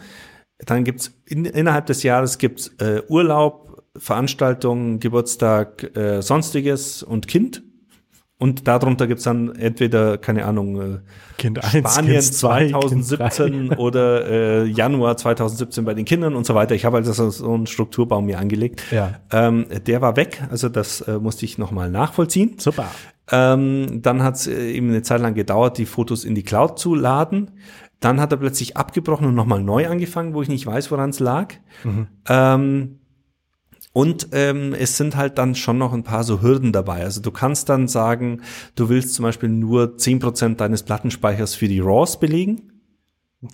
[0.64, 7.62] Dann gibt's in, innerhalb des Jahres gibt's äh, Urlaub, Veranstaltungen, Geburtstag, äh, sonstiges und Kind.
[8.40, 10.98] Und darunter gibt's dann entweder, keine Ahnung, äh,
[11.36, 16.54] kind 1, Spanien 2, 2017 kind oder äh, Januar 2017 bei den Kindern und so
[16.54, 16.74] weiter.
[16.74, 18.82] Ich habe also so einen Strukturbaum mir angelegt.
[18.90, 19.20] Ja.
[19.30, 22.54] Ähm, der war weg, also das äh, musste ich nochmal nachvollziehen.
[22.56, 22.86] Super.
[23.30, 26.94] Ähm, dann hat's äh, eben eine Zeit lang gedauert, die Fotos in die Cloud zu
[26.94, 27.50] laden.
[28.00, 31.20] Dann hat er plötzlich abgebrochen und nochmal neu angefangen, wo ich nicht weiß, woran es
[31.20, 31.52] lag.
[31.84, 32.06] Mhm.
[32.26, 32.99] Ähm,
[33.92, 37.02] und ähm, es sind halt dann schon noch ein paar so Hürden dabei.
[37.02, 38.42] Also du kannst dann sagen,
[38.76, 42.70] du willst zum Beispiel nur zehn Prozent deines Plattenspeichers für die RAWs belegen.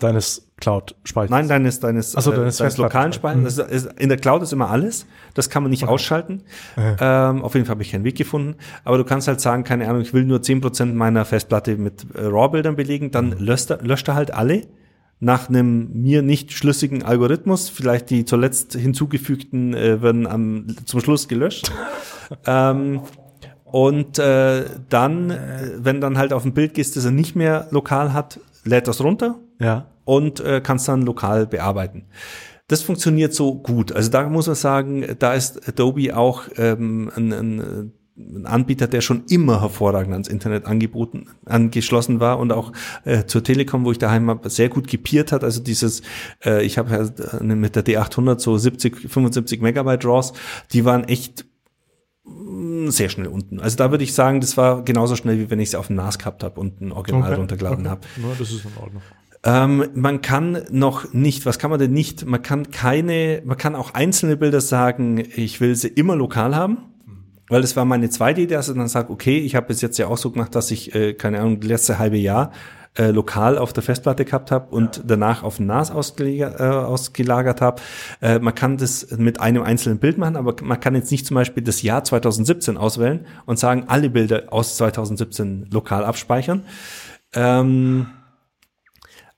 [0.00, 1.30] Deines Cloud-Speichers?
[1.30, 3.56] Nein, deines, deines, so, deines, äh, deines lokalen Speichers.
[3.56, 3.90] Mhm.
[3.96, 5.06] in der Cloud ist immer alles.
[5.34, 5.92] Das kann man nicht okay.
[5.92, 6.42] ausschalten.
[6.76, 7.30] Ja.
[7.30, 8.56] Ähm, auf jeden Fall habe ich keinen Weg gefunden.
[8.84, 12.04] Aber du kannst halt sagen, keine Ahnung, ich will nur zehn Prozent meiner Festplatte mit
[12.14, 13.12] äh, RAW-Bildern belegen.
[13.12, 13.38] Dann mhm.
[13.38, 14.66] löscht er, löscht er halt alle
[15.18, 17.68] nach einem mir nicht schlüssigen Algorithmus.
[17.68, 21.72] Vielleicht die zuletzt hinzugefügten äh, werden am, zum Schluss gelöscht.
[22.46, 23.00] ähm,
[23.64, 27.66] und äh, dann, äh, wenn dann halt auf ein Bild gehst, das er nicht mehr
[27.70, 29.86] lokal hat, lädt das runter ja.
[30.04, 32.06] und äh, kannst dann lokal bearbeiten.
[32.68, 33.92] Das funktioniert so gut.
[33.92, 39.02] Also da muss man sagen, da ist Adobe auch ähm, ein, ein ein Anbieter, der
[39.02, 42.72] schon immer hervorragend ans Internet angeboten, angeschlossen war und auch
[43.04, 45.44] äh, zur Telekom, wo ich daheim hab, sehr gut gepiert hat.
[45.44, 46.02] Also dieses,
[46.44, 50.32] äh, ich habe äh, mit der D800 so 70, 75 Megabyte RAWs,
[50.72, 51.44] die waren echt
[52.24, 53.60] mm, sehr schnell unten.
[53.60, 55.96] Also da würde ich sagen, das war genauso schnell, wie wenn ich es auf dem
[55.96, 57.88] NAS gehabt habe und ein Original okay, runtergeladen okay.
[57.90, 58.00] habe.
[58.16, 59.02] Ja, das ist in Ordnung.
[59.44, 62.24] Ähm, man kann noch nicht, was kann man denn nicht?
[62.24, 66.78] Man kann keine, man kann auch einzelne Bilder sagen, ich will sie immer lokal haben
[67.48, 69.98] weil das war meine zweite Idee, dass ich dann sage, okay, ich habe bis jetzt
[69.98, 72.52] ja auch so gemacht, dass ich, äh, keine Ahnung, das letzte halbe Jahr
[72.98, 75.02] äh, lokal auf der Festplatte gehabt habe und ja.
[75.06, 77.82] danach auf dem NAS ausgelagert, äh, ausgelagert habe.
[78.20, 81.34] Äh, man kann das mit einem einzelnen Bild machen, aber man kann jetzt nicht zum
[81.34, 86.64] Beispiel das Jahr 2017 auswählen und sagen, alle Bilder aus 2017 lokal abspeichern.
[87.34, 88.06] Ähm,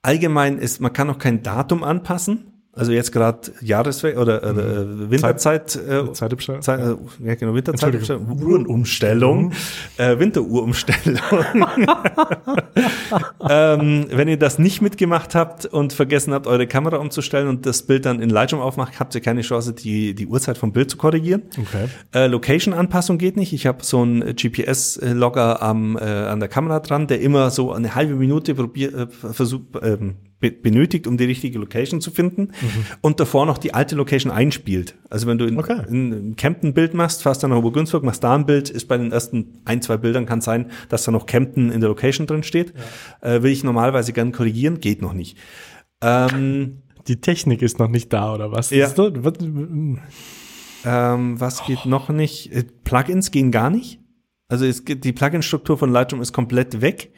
[0.02, 2.47] allgemein ist, man kann auch kein Datum anpassen.
[2.78, 5.06] Also jetzt gerade Jahreswechsel oder, oder mhm.
[5.06, 6.62] äh, Winterzeit, äh, Zeitumstellung.
[6.62, 9.52] Zeit, äh, ja genau, Winterzeitumstellung, Uhrenumstellung, mhm.
[9.96, 11.18] äh, Winteruhrumstellung.
[13.50, 17.82] ähm, wenn ihr das nicht mitgemacht habt und vergessen habt, eure Kamera umzustellen und das
[17.82, 20.96] Bild dann in Lightroom aufmacht, habt ihr keine Chance, die, die Uhrzeit vom Bild zu
[20.96, 21.42] korrigieren.
[21.58, 21.88] Okay.
[22.14, 23.52] Äh, Location-Anpassung geht nicht.
[23.52, 27.94] Ich habe so einen GPS-Logger am äh, an der Kamera dran, der immer so eine
[27.94, 32.86] halbe Minute probiert, äh, versucht, ähm, benötigt, um die richtige Location zu finden mhm.
[33.00, 34.94] und davor noch die alte Location einspielt.
[35.10, 35.82] Also wenn du in, okay.
[35.88, 38.86] in, in Kempten ein Bild machst, fährst dann nach Obergünzburg, machst da ein Bild, ist
[38.86, 42.26] bei den ersten ein, zwei Bildern kann sein, dass da noch Kempten in der Location
[42.26, 42.72] drin steht.
[43.22, 43.34] Ja.
[43.34, 45.36] Äh, will ich normalerweise gern korrigieren, geht noch nicht.
[46.00, 48.70] Ähm, die Technik ist noch nicht da, oder was?
[48.70, 48.88] Ja.
[50.84, 51.88] Ähm, was geht oh.
[51.88, 52.52] noch nicht?
[52.52, 54.00] Äh, Plugins gehen gar nicht.
[54.48, 57.12] Also es gibt, die Plugin-Struktur von Lightroom ist komplett weg.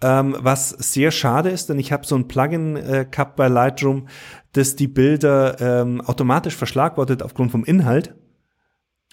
[0.00, 4.08] Ähm, was sehr schade ist, denn ich habe so ein Plugin äh, gehabt bei Lightroom,
[4.52, 8.14] das die Bilder ähm, automatisch verschlagwortet aufgrund vom Inhalt.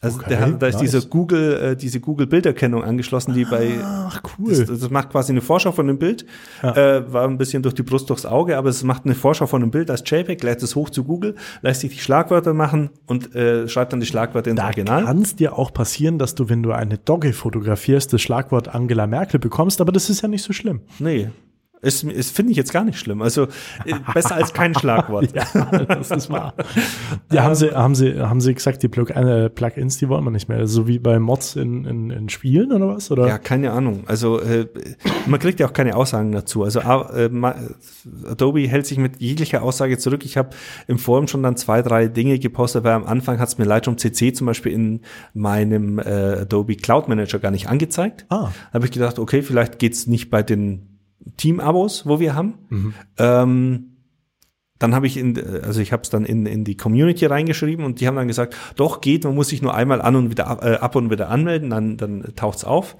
[0.03, 0.81] Also Okay, der, da ist nice.
[0.91, 5.41] diese Google, äh, diese Google Bilderkennung angeschlossen, die bei Ach, das, das macht quasi eine
[5.41, 6.25] Vorschau von dem Bild.
[6.63, 9.61] Äh, war ein bisschen durch die Brust durchs Auge, aber es macht eine Vorschau von
[9.61, 13.35] dem Bild als JPEG, lädt es hoch zu Google, lässt sich die Schlagwörter machen und
[13.35, 15.05] äh, schreibt dann die Schlagwörter ins Da Original.
[15.05, 19.05] kann es dir auch passieren, dass du, wenn du eine Dogge fotografierst, das Schlagwort Angela
[19.05, 20.81] Merkel bekommst, aber das ist ja nicht so schlimm.
[20.97, 21.29] Nee.
[21.81, 23.23] Ist, ist finde ich jetzt gar nicht schlimm.
[23.23, 23.47] Also
[23.85, 25.29] äh, besser als kein Schlagwort.
[25.33, 26.53] Ja, das ist wahr.
[27.31, 30.49] Ja, haben sie, haben sie, haben sie gesagt, die äh, Plugins, die wollen wir nicht
[30.49, 30.67] mehr.
[30.67, 33.09] So wie bei Mods in, in, in Spielen oder was?
[33.11, 33.27] Oder?
[33.27, 34.03] Ja, keine Ahnung.
[34.07, 34.67] Also äh,
[35.27, 36.63] man kriegt ja auch keine Aussagen dazu.
[36.63, 37.29] Also äh,
[38.29, 40.25] Adobe hält sich mit jeglicher Aussage zurück.
[40.25, 40.49] Ich habe
[40.87, 43.97] im Forum schon dann zwei, drei Dinge gepostet, weil am Anfang hat es mir Lightroom
[43.97, 45.01] CC zum Beispiel in
[45.33, 48.25] meinem äh, Adobe Cloud Manager gar nicht angezeigt.
[48.29, 48.51] Ah.
[48.73, 50.90] habe ich gedacht, okay, vielleicht geht's nicht bei den
[51.37, 52.55] Team-Abos, wo wir haben.
[53.17, 53.87] Ähm,
[54.79, 58.01] dann habe ich in, also ich habe es dann in, in die Community reingeschrieben und
[58.01, 60.63] die haben dann gesagt, doch geht, man muss sich nur einmal an und wieder ab,
[60.63, 62.97] äh, ab und wieder anmelden, dann, dann taucht's auf.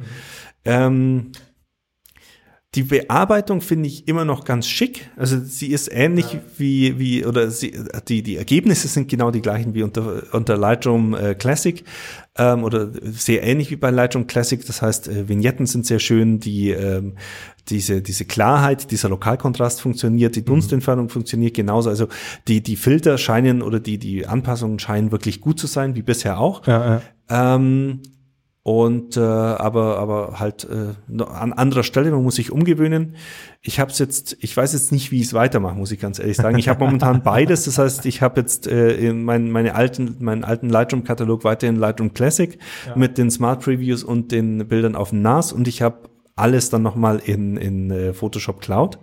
[0.64, 1.32] Ähm,
[2.74, 5.10] die Bearbeitung finde ich immer noch ganz schick.
[5.18, 9.74] Also sie ist ähnlich wie, wie, oder sie, die, die Ergebnisse sind genau die gleichen
[9.74, 11.84] wie unter, unter Lightroom äh, Classic
[12.38, 14.66] ähm, oder sehr ähnlich wie bei Lightroom Classic.
[14.66, 17.18] Das heißt, äh, Vignetten sind sehr schön, die, ähm,
[17.68, 21.90] diese, diese Klarheit, dieser Lokalkontrast funktioniert, die Dunstentfernung funktioniert genauso.
[21.90, 22.08] Also
[22.48, 26.40] die, die Filter scheinen oder die, die Anpassungen scheinen wirklich gut zu sein, wie bisher
[26.40, 26.66] auch.
[26.68, 27.56] Ja, ja.
[27.56, 28.00] Ähm,
[28.64, 33.16] und äh, aber aber halt äh, an anderer Stelle, man muss sich umgewöhnen.
[33.62, 36.38] Ich habe jetzt, ich weiß jetzt nicht, wie ich es weitermache, muss ich ganz ehrlich
[36.38, 36.60] sagen.
[36.60, 40.44] Ich habe momentan beides, das heißt, ich habe jetzt äh, in mein, meine alten, meinen
[40.44, 42.60] alten Lightroom-Katalog weiterhin Lightroom Classic
[42.96, 46.84] mit den Smart Previews und den Bildern auf dem NAS und ich habe alles dann
[46.84, 49.00] nochmal in, in äh, Photoshop Cloud.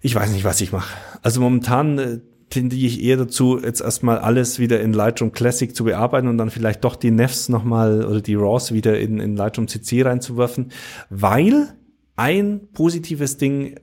[0.00, 0.94] Ich weiß nicht, was ich mache.
[1.22, 2.20] Also momentan äh,
[2.54, 6.50] tendiere ich eher dazu, jetzt erstmal alles wieder in Lightroom Classic zu bearbeiten und dann
[6.50, 10.70] vielleicht doch die Nefs nochmal oder die RAWs wieder in, in Lightroom CC reinzuwerfen,
[11.10, 11.74] weil
[12.16, 13.74] ein positives Ding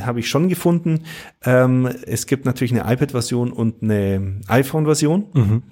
[0.00, 1.04] habe ich schon gefunden.
[1.44, 5.62] Ähm, es gibt natürlich eine iPad-Version und eine iPhone-Version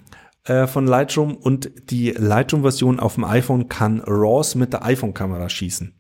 [0.45, 5.93] äh, von Lightroom und die Lightroom-Version auf dem iPhone kann RAWs mit der iPhone-Kamera schießen.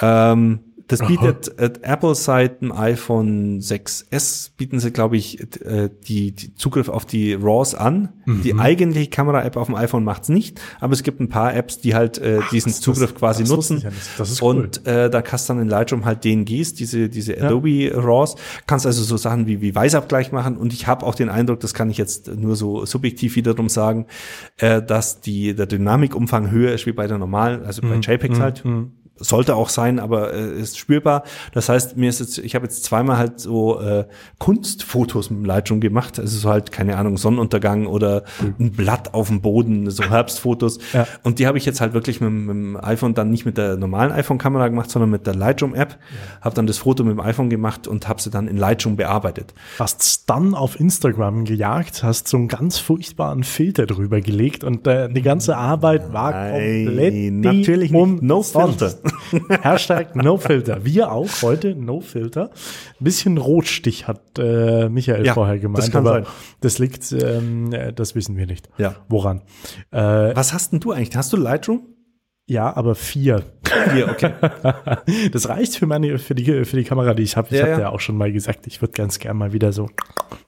[0.00, 6.32] Ähm, das bietet äh, Apple seit dem iPhone 6S bieten sie, glaube ich, äh, die,
[6.32, 8.10] die Zugriff auf die RAWs an.
[8.26, 11.94] Die eigentliche Kamera-App auf dem iPhone macht's nicht, aber es gibt ein paar Apps, die
[11.94, 13.80] halt äh, diesen das- Zugriff quasi das nutzen.
[13.80, 13.90] ja.
[14.18, 14.56] Das ist cool.
[14.56, 18.36] Und äh, da kannst du dann in Lightroom halt DNGs, diese diese Adobe RAWs,
[18.66, 20.56] kannst also so Sachen wie wie Weißabgleich machen.
[20.56, 24.06] Und ich habe auch den Eindruck, das kann ich jetzt nur so subjektiv wiederum sagen,
[24.58, 27.88] äh, dass die der Dynamikumfang höher ist wie bei der normalen, also Mhm.
[27.90, 28.62] bei JPEGs halt
[29.20, 31.24] sollte auch sein, aber äh, ist spürbar.
[31.52, 34.06] Das heißt, mir ist jetzt, ich habe jetzt zweimal halt so äh,
[34.38, 36.18] Kunstfotos mit dem Lightroom gemacht.
[36.18, 38.24] Also so halt, keine Ahnung, Sonnenuntergang oder
[38.58, 40.78] ein Blatt auf dem Boden, so Herbstfotos.
[40.92, 41.06] Ja.
[41.22, 43.76] Und die habe ich jetzt halt wirklich mit, mit dem iPhone dann nicht mit der
[43.76, 45.98] normalen iPhone-Kamera gemacht, sondern mit der Lightroom-App.
[46.40, 49.54] Habe dann das Foto mit dem iPhone gemacht und habe sie dann in Lightroom bearbeitet.
[49.78, 55.08] Hast dann auf Instagram gejagt, hast so einen ganz furchtbaren Filter drüber gelegt und äh,
[55.08, 58.22] die ganze Arbeit war Nein, komplett natürlich nicht.
[58.22, 58.42] No.
[58.42, 58.94] Filter.
[59.62, 60.84] Hashtag No Filter.
[60.84, 62.50] Wir auch heute No Filter.
[63.00, 66.32] Ein bisschen Rotstich hat äh, Michael Ja, vorher gemeint, das kann aber sein.
[66.60, 68.68] das liegt, ähm, äh, das wissen wir nicht.
[68.78, 68.96] Ja.
[69.08, 69.42] Woran?
[69.90, 69.98] Äh,
[70.34, 71.16] Was hast denn du eigentlich?
[71.16, 71.82] Hast du Lightroom?
[72.50, 73.44] Ja, aber vier.
[73.94, 74.32] Hier, okay.
[75.32, 77.46] Das reicht für meine, für die, für die Kamera, die ich habe.
[77.50, 77.78] Ich Ja, habe ja.
[77.80, 79.88] ja auch schon mal gesagt, ich würde ganz gern mal wieder so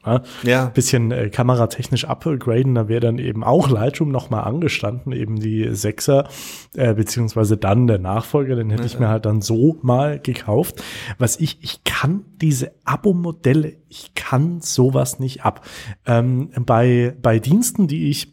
[0.05, 0.65] ja, Ja.
[0.67, 2.75] bisschen äh, kameratechnisch upgraden.
[2.75, 6.27] Da wäre dann eben auch Lightroom nochmal angestanden, eben die 6er,
[6.75, 10.83] äh, beziehungsweise dann der Nachfolger, den hätte ich mir halt dann so mal gekauft.
[11.19, 15.65] Was ich, ich kann diese Abo-Modelle, ich kann sowas nicht ab.
[16.07, 18.33] Ähm, bei, bei Diensten, die ich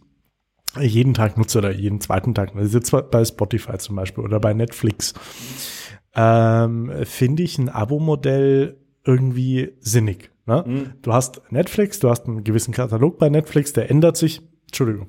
[0.80, 2.56] jeden Tag nutze oder jeden zweiten Tag.
[2.56, 5.14] Also jetzt bei Spotify zum Beispiel oder bei Netflix.
[6.16, 10.32] Ähm, finde ich ein Abo-Modell irgendwie sinnig.
[10.46, 10.96] Ne?
[11.02, 14.42] Du hast Netflix, du hast einen gewissen Katalog bei Netflix, der ändert sich.
[14.66, 15.08] Entschuldigung.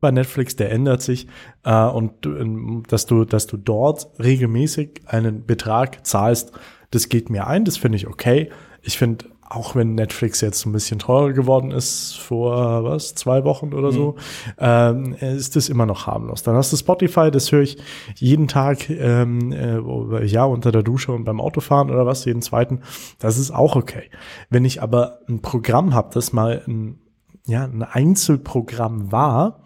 [0.00, 1.26] Bei Netflix, der ändert sich
[1.64, 6.52] äh, und ähm, dass du, dass du dort regelmäßig einen Betrag zahlst,
[6.90, 8.50] das geht mir ein, das finde ich okay.
[8.82, 13.72] Ich finde, auch wenn Netflix jetzt ein bisschen teurer geworden ist vor was zwei Wochen
[13.72, 14.16] oder so,
[14.58, 16.42] ähm, ist das immer noch harmlos.
[16.42, 17.78] Dann hast du Spotify, das höre ich
[18.16, 22.80] jeden Tag, ähm, äh, ja unter der Dusche und beim Autofahren oder was jeden zweiten.
[23.18, 24.10] Das ist auch okay.
[24.50, 26.98] Wenn ich aber ein Programm habe, das mal ein
[27.46, 29.62] ja, ein Einzelprogramm war,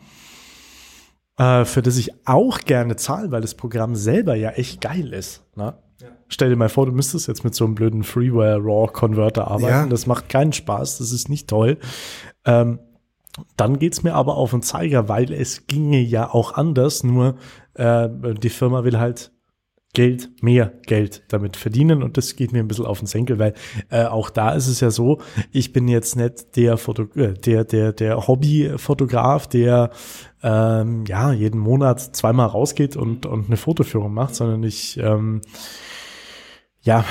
[1.39, 5.43] äh, für das ich auch gerne zahle, weil das Programm selber ja echt geil ist.
[5.57, 5.75] Ne?
[6.31, 9.69] Stell dir mal vor, du müsstest jetzt mit so einem blöden Freeware-RAW-Converter arbeiten.
[9.69, 9.87] Ja.
[9.87, 11.79] Das macht keinen Spaß, das ist nicht toll.
[12.47, 12.79] Ähm,
[13.57, 17.37] dann geht's mir aber auf den Zeiger, weil es ginge ja auch anders, nur
[17.75, 18.09] äh,
[18.43, 19.33] die Firma will halt
[19.93, 23.55] Geld, mehr Geld damit verdienen und das geht mir ein bisschen auf den Senkel, weil
[23.89, 25.21] äh, auch da ist es ja so,
[25.51, 29.91] ich bin jetzt nicht der Foto äh, der der der Hobbyfotograf, der
[30.45, 35.41] ähm, ja jeden Monat zweimal rausgeht und und eine Fotoführung macht, sondern ich ähm,
[36.83, 37.05] ja,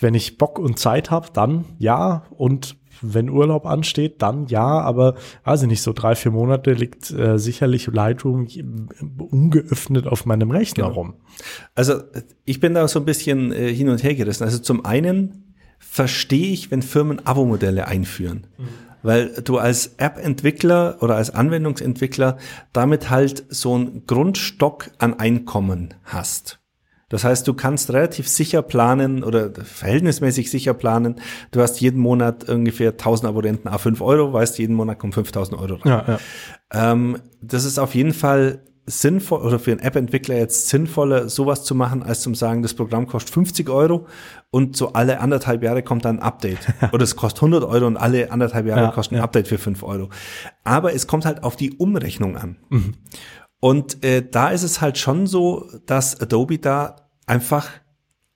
[0.00, 5.16] wenn ich Bock und Zeit habe, dann ja und wenn Urlaub ansteht, dann ja, aber
[5.44, 8.46] weiß ich nicht, so drei, vier Monate liegt äh, sicherlich Lightroom
[9.18, 10.94] ungeöffnet auf meinem Rechner genau.
[10.94, 11.14] rum.
[11.74, 12.02] Also
[12.44, 14.44] ich bin da so ein bisschen äh, hin und her gerissen.
[14.44, 18.46] Also zum einen verstehe ich, wenn Firmen Abo-Modelle einführen.
[18.58, 18.68] Mhm.
[19.02, 22.38] Weil du als App-Entwickler oder als Anwendungsentwickler
[22.72, 26.58] damit halt so einen Grundstock an Einkommen hast.
[27.08, 31.16] Das heißt, du kannst relativ sicher planen oder verhältnismäßig sicher planen.
[31.52, 35.60] Du hast jeden Monat ungefähr 1000 Abonnenten a 5 Euro, weißt, jeden Monat kommen 5000
[35.60, 35.92] Euro rein.
[35.92, 36.92] Ja, ja.
[36.92, 41.74] Ähm, das ist auf jeden Fall sinnvoll oder für einen App-Entwickler jetzt sinnvoller, sowas zu
[41.74, 44.06] machen, als zum sagen, das Programm kostet 50 Euro
[44.50, 46.72] und so alle anderthalb Jahre kommt dann ein Update.
[46.92, 49.82] oder es kostet 100 Euro und alle anderthalb Jahre ja, kostet ein Update für 5
[49.82, 50.08] Euro.
[50.62, 52.58] Aber es kommt halt auf die Umrechnung an.
[52.68, 52.94] Mhm.
[53.66, 56.94] Und äh, da ist es halt schon so, dass Adobe da
[57.26, 57.68] einfach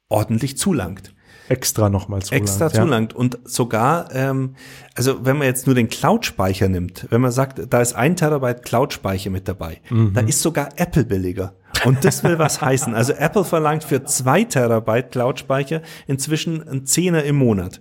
[0.09, 1.15] ordentlich zulangt.
[1.49, 2.43] Extra nochmal zulangt.
[2.43, 3.13] Extra zulangt.
[3.13, 3.19] Ja.
[3.21, 4.57] Und sogar, ähm,
[4.97, 8.65] also wenn man jetzt nur den Cloud-Speicher nimmt, wenn man sagt, da ist ein Terabyte
[8.65, 10.15] Cloud-Speicher mit dabei, mhm.
[10.15, 11.55] da ist sogar Apple billiger.
[11.85, 12.93] Und das will was heißen.
[12.97, 17.81] Also Apple verlangt für zwei Terabyte Cloud-Speicher inzwischen einen Zehner im Monat.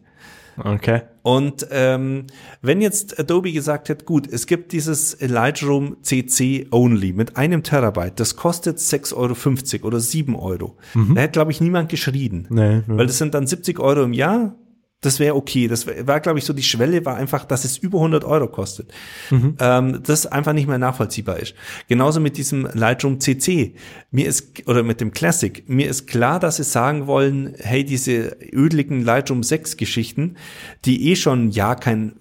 [0.64, 1.01] Okay.
[1.22, 2.26] Und ähm,
[2.62, 8.20] wenn jetzt Adobe gesagt hätte, gut, es gibt dieses Lightroom CC Only mit einem Terabyte,
[8.20, 9.14] das kostet 6,50
[9.82, 10.78] Euro oder 7 Euro.
[10.93, 11.16] Mhm.
[11.16, 12.47] Da hätte, glaube ich, niemand geschrien.
[12.49, 12.84] Nee, nee.
[12.88, 14.55] Weil das sind dann 70 Euro im Jahr
[15.01, 15.67] das wäre okay.
[15.67, 18.91] Das war, glaube ich, so die Schwelle war einfach, dass es über 100 Euro kostet.
[19.29, 19.55] Mhm.
[19.59, 21.55] Ähm, das einfach nicht mehr nachvollziehbar ist.
[21.87, 23.75] Genauso mit diesem Lightroom CC.
[24.11, 25.63] Mir ist, oder mit dem Classic.
[25.69, 30.35] Mir ist klar, dass sie sagen wollen, hey, diese ödeligen Lightroom 6 Geschichten,
[30.83, 32.13] die eh schon ja kein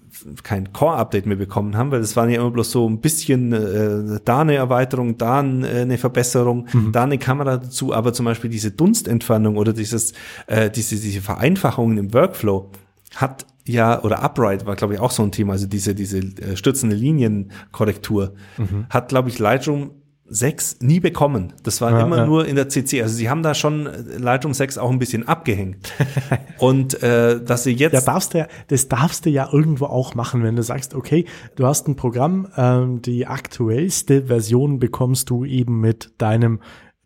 [0.43, 4.19] kein Core-Update mehr bekommen haben, weil das waren ja immer bloß so ein bisschen äh,
[4.23, 6.91] da eine Erweiterung, da äh, eine Verbesserung, mhm.
[6.91, 10.13] da eine Kamera dazu, aber zum Beispiel diese Dunstentfernung oder dieses,
[10.47, 12.71] äh, diese, diese Vereinfachungen im Workflow
[13.15, 16.55] hat ja, oder Upright war, glaube ich, auch so ein Thema, also diese, diese äh,
[16.55, 18.87] stürzende Linienkorrektur, mhm.
[18.89, 19.91] hat, glaube ich, Lightroom
[20.29, 21.53] 6 nie bekommen.
[21.63, 22.25] Das war ja, immer ja.
[22.25, 23.01] nur in der CC.
[23.01, 25.91] Also sie haben da schon äh, Leitung 6 auch ein bisschen abgehängt.
[26.59, 27.93] Und äh, dass sie jetzt.
[27.93, 31.25] Ja, darfst du, das darfst du ja irgendwo auch machen, wenn du sagst, okay,
[31.55, 36.59] du hast ein Programm, ähm, die aktuellste Version bekommst du eben mit deinem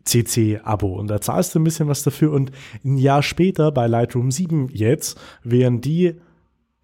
[0.04, 2.52] CC-Abo und da zahlst du ein bisschen was dafür und
[2.84, 6.16] ein Jahr später bei Lightroom 7 jetzt wären die,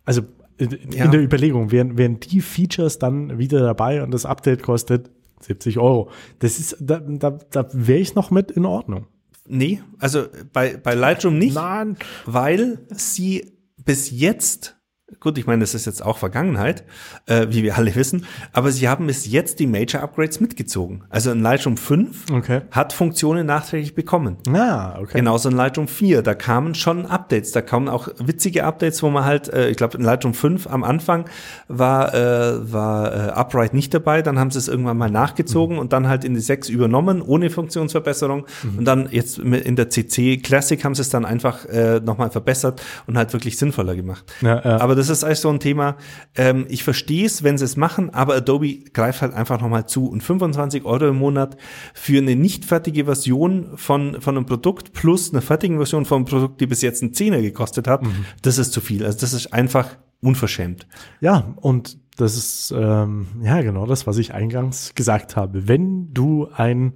[0.05, 0.22] also
[0.57, 1.07] in ja.
[1.07, 5.11] der Überlegung, wären, wären die Features dann wieder dabei und das Update kostet
[5.41, 6.11] 70 Euro.
[6.38, 9.07] Das ist, da, da, da wäre ich noch mit in Ordnung.
[9.47, 11.55] Nee, also bei, bei Lightroom nicht.
[11.55, 11.97] Nein.
[12.24, 14.80] Weil sie bis jetzt
[15.19, 16.85] Gut, ich meine, das ist jetzt auch Vergangenheit,
[17.27, 21.03] äh, wie wir alle wissen, aber sie haben bis jetzt die Major Upgrades mitgezogen.
[21.11, 22.61] Also ein Lightroom 5 okay.
[22.71, 24.37] hat Funktionen nachträglich bekommen.
[24.49, 25.19] Ah, okay.
[25.19, 29.25] Genauso ein Lightroom 4, da kamen schon Updates, da kamen auch witzige Updates, wo man
[29.25, 31.25] halt, äh, ich glaube, in Lightroom 5 am Anfang
[31.67, 35.81] war, äh, war äh, Upright nicht dabei, dann haben sie es irgendwann mal nachgezogen mhm.
[35.81, 38.79] und dann halt in die 6 übernommen, ohne Funktionsverbesserung mhm.
[38.79, 42.81] und dann jetzt in der CC Classic haben sie es dann einfach äh, nochmal verbessert
[43.07, 44.25] und halt wirklich sinnvoller gemacht.
[44.41, 44.81] Ja, ja.
[44.81, 45.97] Aber das ist eigentlich so ein Thema.
[46.37, 50.09] Ähm, ich verstehe es, wenn sie es machen, aber Adobe greift halt einfach nochmal zu.
[50.09, 51.57] Und 25 Euro im Monat
[51.95, 56.25] für eine nicht fertige Version von, von einem Produkt plus eine fertige Version von einem
[56.27, 58.27] Produkt, die bis jetzt einen Zehner gekostet hat, mhm.
[58.43, 59.05] das ist zu viel.
[59.05, 60.87] Also das ist einfach unverschämt.
[61.21, 65.67] Ja, und das ist ähm, ja genau das, was ich eingangs gesagt habe.
[65.67, 66.95] Wenn du ein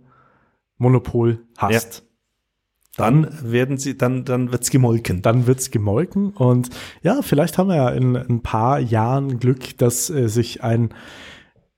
[0.77, 2.14] Monopol hast, ja
[2.97, 5.23] dann werden sie, dann, dann wird's gemolken.
[5.23, 6.71] Dann wird's gemolken und
[7.03, 10.91] ja, vielleicht haben wir ja in ein paar Jahren Glück, dass äh, sich ein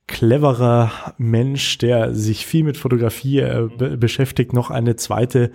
[0.06, 5.50] cleverer Mensch, der sich viel mit Fotografie äh, be beschäftigt, noch eine zweite,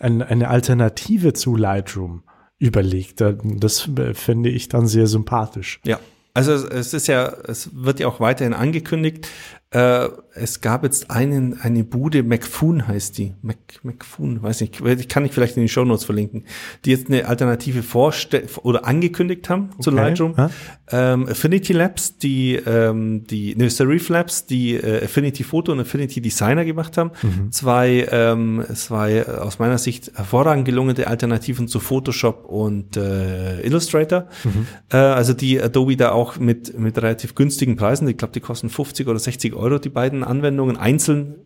[0.00, 2.22] ein, eine Alternative zu Lightroom
[2.58, 3.20] überlegt.
[3.20, 5.80] Das äh, finde ich dann sehr sympathisch.
[5.84, 5.98] Ja.
[6.34, 9.26] Also es ist ja, es wird ja auch weiterhin angekündigt,
[9.70, 13.34] Äh, es gab jetzt einen, eine Bude, McFoon heißt die.
[13.42, 16.44] Mac, McFoon, weiß nicht, ich kann ich vielleicht in die Show Notes verlinken,
[16.84, 19.82] die jetzt eine Alternative vorstellen oder angekündigt haben okay.
[19.82, 20.34] zu Lightroom.
[20.36, 20.50] Ja.
[20.92, 26.20] Ähm, Affinity Labs, die, ähm, die, ne, Serif Labs, die äh, Affinity Photo und Affinity
[26.20, 27.10] Designer gemacht haben.
[27.22, 27.50] Mhm.
[27.50, 34.26] Zwei, ähm, zwei aus meiner Sicht hervorragend gelungene Alternativen zu Photoshop und äh, Illustrator.
[34.44, 34.66] Mhm.
[34.92, 38.06] Äh, also die Adobe da auch mit, mit relativ günstigen Preisen.
[38.06, 41.36] Ich glaube, die kosten 50 oder 60 Euro, die beiden Anwendungen, einzeln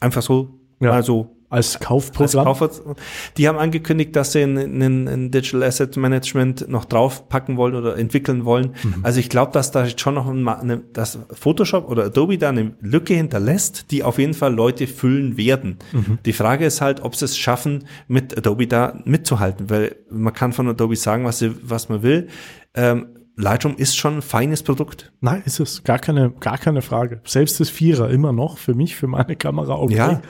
[0.00, 0.90] einfach so, ja.
[0.90, 2.46] also als Kaufprogramm.
[2.48, 2.96] Als Kauf,
[3.36, 8.74] die haben angekündigt, dass sie ein, Digital Asset Management noch draufpacken wollen oder entwickeln wollen.
[8.82, 9.04] Mhm.
[9.04, 12.74] Also ich glaube, dass da schon noch ein, eine, dass Photoshop oder Adobe da eine
[12.80, 15.78] Lücke hinterlässt, die auf jeden Fall Leute füllen werden.
[15.92, 16.18] Mhm.
[16.26, 20.52] Die Frage ist halt, ob sie es schaffen, mit Adobe da mitzuhalten, weil man kann
[20.52, 22.26] von Adobe sagen, was, sie, was man will.
[22.74, 23.06] Ähm,
[23.36, 25.12] Lightroom ist schon ein feines Produkt.
[25.20, 25.82] Nein, ist es.
[25.82, 27.20] Gar keine, gar keine Frage.
[27.24, 29.94] Selbst das Vierer immer noch für mich, für meine Kamera okay.
[29.94, 30.22] Ja.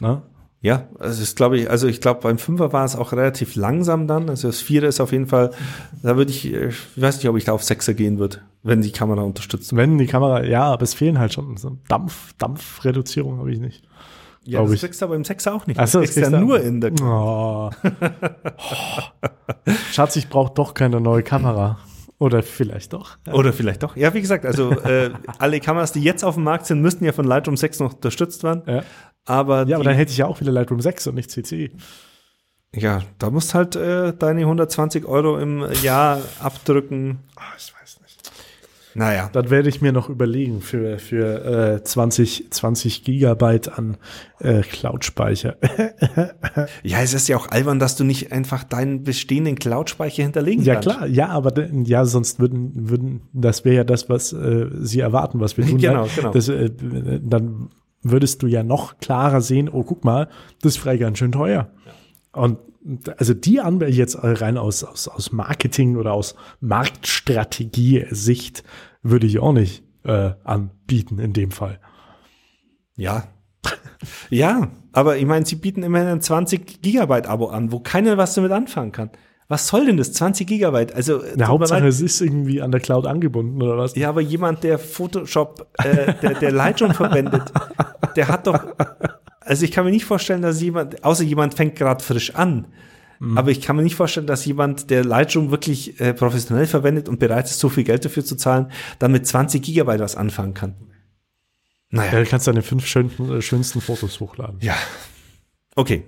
[0.00, 0.22] Na?
[0.60, 4.06] Ja, also ist glaube ich, also ich glaube beim Fünfer war es auch relativ langsam
[4.06, 4.30] dann.
[4.30, 5.50] Also das Vierer ist auf jeden Fall,
[6.02, 8.90] da würde ich, ich weiß nicht, ob ich da auf Sechser gehen würde, wenn die
[8.92, 9.76] Kamera unterstützt.
[9.76, 13.84] Wenn die Kamera, ja, aber es fehlen halt schon so Dampf, Dampfreduzierung habe ich nicht.
[14.44, 14.80] Ja, das ich.
[14.80, 15.78] kriegst du aber im Sechser auch nicht.
[15.78, 17.70] Ach so, das ja nur in der Kamera.
[19.66, 19.70] Oh.
[19.92, 21.78] Schatz, ich brauche doch keine neue Kamera.
[22.18, 23.18] Oder vielleicht doch.
[23.32, 23.96] Oder vielleicht doch.
[23.96, 27.12] Ja, wie gesagt, also äh, alle Kameras, die jetzt auf dem Markt sind, müssten ja
[27.12, 28.62] von Lightroom 6 noch unterstützt werden.
[28.66, 28.82] Ja.
[29.24, 31.72] Aber, ja, aber dann hätte ich ja auch wieder Lightroom 6 und nicht CC.
[32.74, 37.20] Ja, da musst halt äh, deine 120 Euro im Jahr abdrücken.
[37.36, 38.03] Oh, ich weiß nicht.
[38.94, 39.28] Naja.
[39.32, 43.96] Dann werde ich mir noch überlegen für, für äh, 20, 20 Gigabyte an
[44.38, 45.56] äh, Cloud-Speicher.
[46.82, 50.74] ja, es ist ja auch albern, dass du nicht einfach deinen bestehenden Cloud-Speicher hinterlegen ja,
[50.74, 50.88] kannst.
[50.88, 51.06] Ja, klar.
[51.08, 51.52] Ja, aber
[51.84, 55.78] ja, sonst würden, würden das wäre ja das, was äh, sie erwarten, was wir tun.
[55.78, 56.30] genau, genau.
[56.30, 56.70] Das, äh,
[57.22, 57.70] dann
[58.02, 60.28] würdest du ja noch klarer sehen, oh, guck mal,
[60.62, 61.68] das ist frei ganz schön teuer.
[61.86, 62.42] Ja.
[62.42, 62.58] Und
[63.16, 68.62] also die Anwälte jetzt rein aus, aus, aus Marketing oder aus Marktstrategie-Sicht
[69.02, 71.80] würde ich auch nicht äh, anbieten in dem Fall.
[72.96, 73.24] Ja.
[74.30, 78.34] ja, aber ich meine, sie bieten immerhin ein 20 Gigabyte Abo an, wo keiner was
[78.34, 79.10] damit anfangen kann.
[79.48, 80.12] Was soll denn das?
[80.14, 80.94] 20 Gigabyte?
[80.94, 83.94] Also der Hauptsache, es ist irgendwie an der Cloud angebunden oder was?
[83.94, 87.52] Ja, aber jemand, der Photoshop, äh, der, der Lightroom verwendet,
[88.16, 88.64] der hat doch.
[89.44, 92.66] Also ich kann mir nicht vorstellen, dass jemand, außer jemand fängt gerade frisch an,
[93.18, 93.36] mhm.
[93.36, 97.18] aber ich kann mir nicht vorstellen, dass jemand, der Lightroom wirklich äh, professionell verwendet und
[97.18, 100.74] bereit ist, so viel Geld dafür zu zahlen, dann mit 20 Gigabyte was anfangen kann.
[101.90, 102.12] Naja.
[102.12, 104.56] Ja, du kannst deine fünf schönsten, äh, schönsten Fotos hochladen.
[104.60, 104.76] Ja.
[105.76, 106.04] Okay.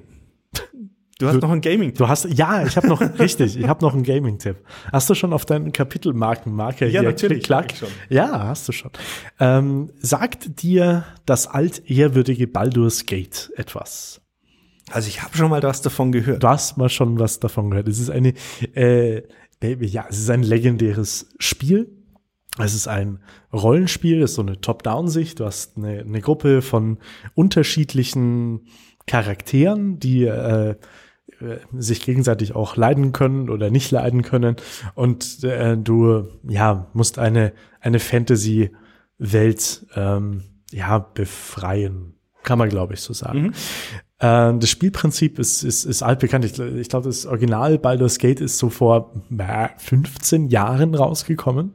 [1.18, 1.96] Du hast du, noch einen Gaming-Tipp.
[1.96, 4.56] Du hast, ja, ich habe noch, richtig, ich habe noch einen Gaming-Tipp.
[4.92, 7.88] Hast du schon auf deinen Kapitelmarkenmarker ja, hier natürlich, Klick, schon.
[8.10, 8.90] Ja, hast du schon.
[9.40, 14.20] Ähm, sagt dir das altehrwürdige Baldur's Gate etwas?
[14.90, 16.42] Also ich habe schon mal was davon gehört.
[16.42, 17.88] Du hast mal schon was davon gehört.
[17.88, 18.34] Es ist eine,
[18.74, 19.22] äh,
[19.62, 21.90] ja, es ist ein legendäres Spiel.
[22.58, 23.20] Es ist ein
[23.52, 25.40] Rollenspiel, es ist so eine Top-Down-Sicht.
[25.40, 26.98] Du hast eine, eine Gruppe von
[27.34, 28.66] unterschiedlichen
[29.06, 30.76] Charakteren, die äh,
[31.40, 34.56] äh, sich gegenseitig auch leiden können oder nicht leiden können.
[34.94, 38.70] Und äh, du ja musst eine eine Fantasy
[39.18, 42.14] Welt ähm, ja befreien.
[42.42, 43.42] Kann man glaube ich so sagen.
[43.42, 43.52] Mhm.
[44.18, 46.44] äh, das Spielprinzip ist ist, ist altbekannt.
[46.44, 51.74] Ich, ich glaube das Original Baldur's Gate ist so vor äh, 15 Jahren rausgekommen.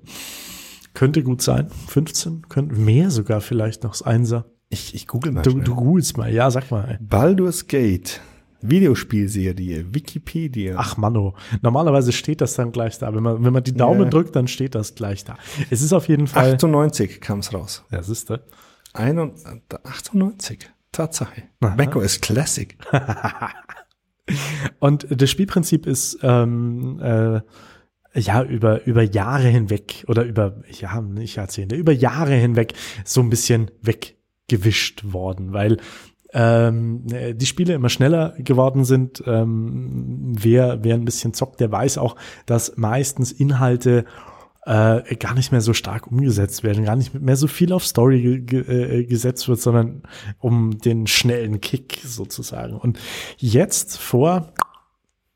[0.93, 1.69] Könnte gut sein.
[1.87, 6.17] 15 könnte mehr sogar vielleicht noch das Einser ich, ich google mal du, du googelst
[6.17, 8.21] mal ja sag mal Baldur's Gate
[8.63, 10.75] Videospielserie, Wikipedia.
[10.77, 13.13] Ach Mano, normalerweise steht das dann gleich da.
[13.13, 14.09] Wenn man, wenn man die Daumen ja.
[14.09, 15.37] drückt, dann steht das gleich da.
[15.69, 16.53] Es ist auf jeden Fall.
[16.53, 17.83] 98 kam es raus.
[17.91, 18.39] Ja, siehst du.
[19.83, 20.69] 98.
[20.91, 21.43] Tatsache.
[21.61, 22.01] Aha.
[22.01, 22.77] ist Classic.
[24.79, 27.41] Und das Spielprinzip ist ähm, äh,
[28.19, 32.73] ja über über Jahre hinweg oder über ja nicht Jahrzehnte über Jahre hinweg
[33.05, 33.71] so ein bisschen
[34.51, 35.77] weggewischt worden, weil
[36.33, 39.23] ähm, die Spiele immer schneller geworden sind.
[39.25, 44.05] Ähm, wer, wer ein bisschen zockt, der weiß auch, dass meistens Inhalte
[44.65, 48.41] äh, gar nicht mehr so stark umgesetzt werden, gar nicht mehr so viel auf Story
[48.41, 50.03] ge äh, gesetzt wird, sondern
[50.39, 52.77] um den schnellen Kick sozusagen.
[52.77, 52.99] Und
[53.37, 54.53] jetzt vor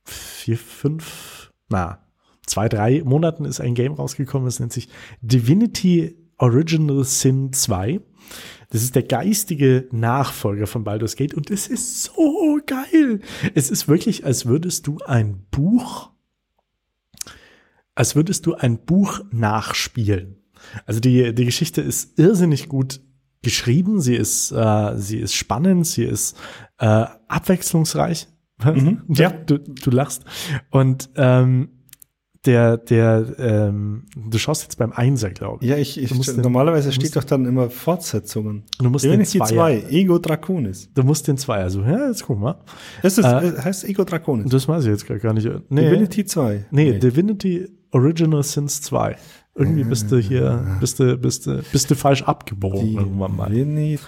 [0.03, 1.99] vier, fünf, na,
[2.45, 4.88] zwei, drei Monaten ist ein Game rausgekommen, das nennt sich
[5.22, 7.99] Divinity Original Sin 2.
[8.76, 13.21] Das ist der geistige Nachfolger von Baldur's Gate und es ist so geil.
[13.53, 16.09] Es ist wirklich, als würdest du ein Buch,
[17.95, 20.43] als würdest du ein Buch nachspielen.
[20.86, 22.99] Also die, die Geschichte ist irrsinnig gut
[23.41, 26.36] geschrieben, sie ist, äh, sie ist spannend, sie ist
[26.78, 28.28] äh, abwechslungsreich.
[28.61, 29.30] Mhm, ja.
[29.30, 30.26] du, du lachst.
[30.69, 31.69] Und ähm,
[32.45, 35.69] der, der, ähm, du schaust jetzt beim Einser, glaube ich.
[35.69, 38.63] Ja, ich, ich den- normalerweise steht doch dann immer Fortsetzungen.
[38.79, 39.49] Du musst den Divinity Zweier.
[39.81, 40.89] 2, Ego Draconis.
[40.93, 42.55] Du musst den Zweier, also, ja, jetzt guck mal.
[43.01, 44.49] Das ist, Äh, heißt Ego Draconis.
[44.51, 45.49] Das weiß ich jetzt gar nicht.
[45.69, 46.65] Nee, Divinity 2.
[46.71, 49.15] nee, Divinity Original Sins 2.
[49.57, 53.49] Irgendwie bist du hier, bist du, bist du, bist du falsch abgebogen irgendwann mal.
[53.49, 53.99] Divinity.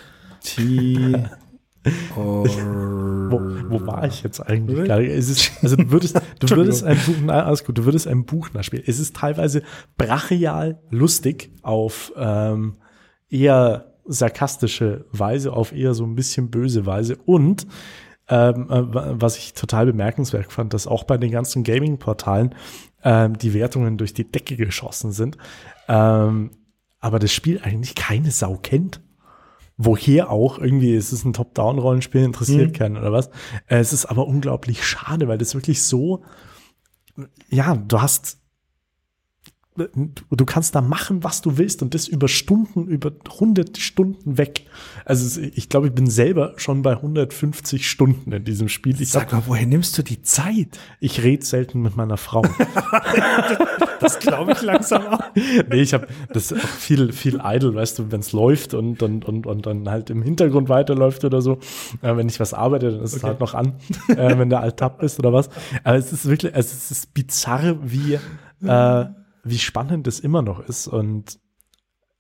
[3.30, 4.86] Wo, wo war ich jetzt eigentlich?
[4.86, 5.06] Gerade?
[5.06, 8.50] Ist, also du würdest, du würdest ein Buch, nein, alles gut, du würdest ein Buch
[8.54, 8.86] nachspielen.
[8.88, 9.64] Es ist teilweise
[9.98, 12.78] brachial lustig auf ähm,
[13.30, 17.68] eher sarkastische Weise, auf eher so ein bisschen böse Weise und
[18.30, 22.56] ähm, äh, wa- was ich total bemerkenswert fand, dass auch bei den ganzen Gaming-Portalen
[23.04, 25.38] ähm, die Wertungen durch die Decke geschossen sind,
[25.90, 26.52] ähm,
[27.00, 29.02] aber das Spiel eigentlich keine Sau kennt.
[29.78, 33.28] Woher auch, irgendwie, es ist ein Top-Down-Rollenspiel, interessiert keinen oder was.
[33.68, 36.24] Äh, Es ist aber unglaublich schade, weil das wirklich so,
[37.50, 38.40] ja, du hast,
[39.78, 44.66] du kannst da machen, was du willst und das über Stunden, über hundert Stunden weg.
[45.06, 49.00] Also ich glaube, ich bin selber schon bei 150 Stunden in diesem Spiel.
[49.02, 50.80] Ich, Sag mal, woher nimmst du die Zeit?
[51.00, 52.44] ich rede selten mit meiner Frau.
[54.00, 55.20] Das glaube ich langsam auch.
[55.36, 59.26] nee, ich habe das auch viel, viel idle, weißt du, wenn es läuft und, und,
[59.26, 61.54] und, und dann halt im Hintergrund weiterläuft oder so.
[62.04, 63.74] Äh, wenn ich was arbeite, dann ist es halt noch an,
[64.10, 65.50] äh, wenn der Alt-Tab ist oder was.
[65.84, 68.20] Aber es ist wirklich, also es ist bizarr, wie,
[68.64, 69.06] äh,
[69.50, 70.88] wie spannend es immer noch ist.
[70.88, 71.40] Und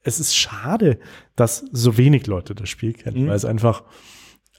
[0.03, 0.99] es ist schade,
[1.35, 3.83] dass so wenig Leute das Spiel kennen, weil es einfach,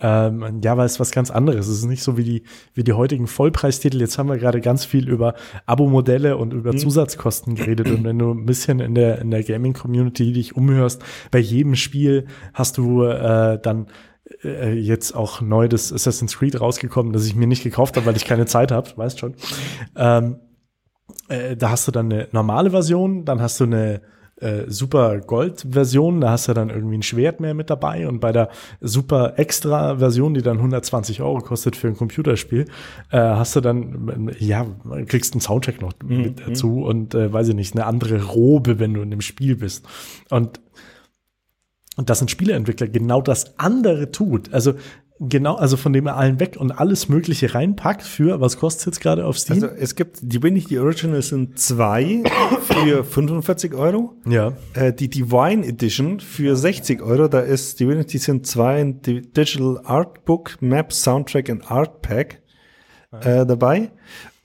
[0.01, 1.73] ähm, ja, weil es was ganz anderes ist.
[1.73, 2.43] Es ist nicht so wie die,
[2.75, 3.99] wie die heutigen Vollpreistitel.
[3.99, 5.35] Jetzt haben wir gerade ganz viel über
[5.67, 7.89] Abo-Modelle und über Zusatzkosten geredet.
[7.89, 12.27] Und wenn du ein bisschen in der, in der Gaming-Community dich umhörst, bei jedem Spiel
[12.53, 13.87] hast du äh, dann
[14.45, 18.17] äh, jetzt auch neu das Assassin's Creed rausgekommen, das ich mir nicht gekauft habe, weil
[18.17, 19.35] ich keine Zeit habe, weißt schon.
[19.97, 20.37] Ähm,
[21.29, 24.01] äh, da hast du dann eine normale Version, dann hast du eine
[24.41, 28.21] äh, Super Gold Version, da hast du dann irgendwie ein Schwert mehr mit dabei und
[28.21, 28.51] bei der
[28.81, 32.67] Super Extra Version, die dann 120 Euro kostet für ein Computerspiel,
[33.11, 34.67] äh, hast du dann, ja,
[35.07, 38.95] kriegst einen Soundtrack noch mit dazu und äh, weiß ich nicht, eine andere Robe, wenn
[38.95, 39.85] du in dem Spiel bist.
[40.31, 40.61] Und
[41.97, 44.55] und dass ein Spieleentwickler genau das andere tut.
[44.55, 44.75] Also
[45.21, 49.01] genau, also von dem er allen weg und alles Mögliche reinpackt für, was kostet jetzt
[49.01, 49.63] gerade auf Steam?
[49.63, 52.23] Also es gibt, die bin ich, die Originals sind zwei
[52.63, 54.15] für 45 Euro.
[54.27, 54.53] ja.
[54.75, 59.81] Äh, die Divine Edition für 60 Euro, da ist Divinity sind zwei ein Di- Digital
[59.85, 62.43] Artbook, Map, Soundtrack und Art Pack
[63.11, 63.91] äh, dabei.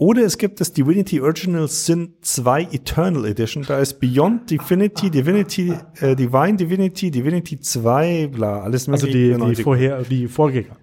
[0.04, 5.74] Oder es gibt das Divinity Original Sin 2 Eternal Edition, da ist Beyond Divinity, Divinity,
[6.02, 9.64] äh, Divine Divinity, Divinity 2, bla, alles Also mögliche die, die, 90.
[9.64, 10.76] vorher, die Vorgänger.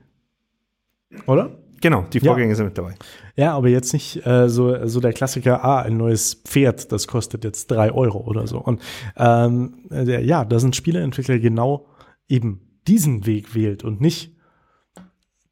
[1.26, 1.50] Oder?
[1.82, 2.24] Genau, die Ja.
[2.24, 2.94] Vorgänge sind mit dabei.
[3.36, 7.44] Ja, aber jetzt nicht äh, so, so der Klassiker, ah, ein neues Pferd, das kostet
[7.44, 8.56] jetzt drei Euro oder so.
[8.56, 8.80] Und
[9.18, 11.88] ähm, der, ja, da sind Spieleentwickler genau
[12.26, 14.34] eben diesen Weg wählt und nicht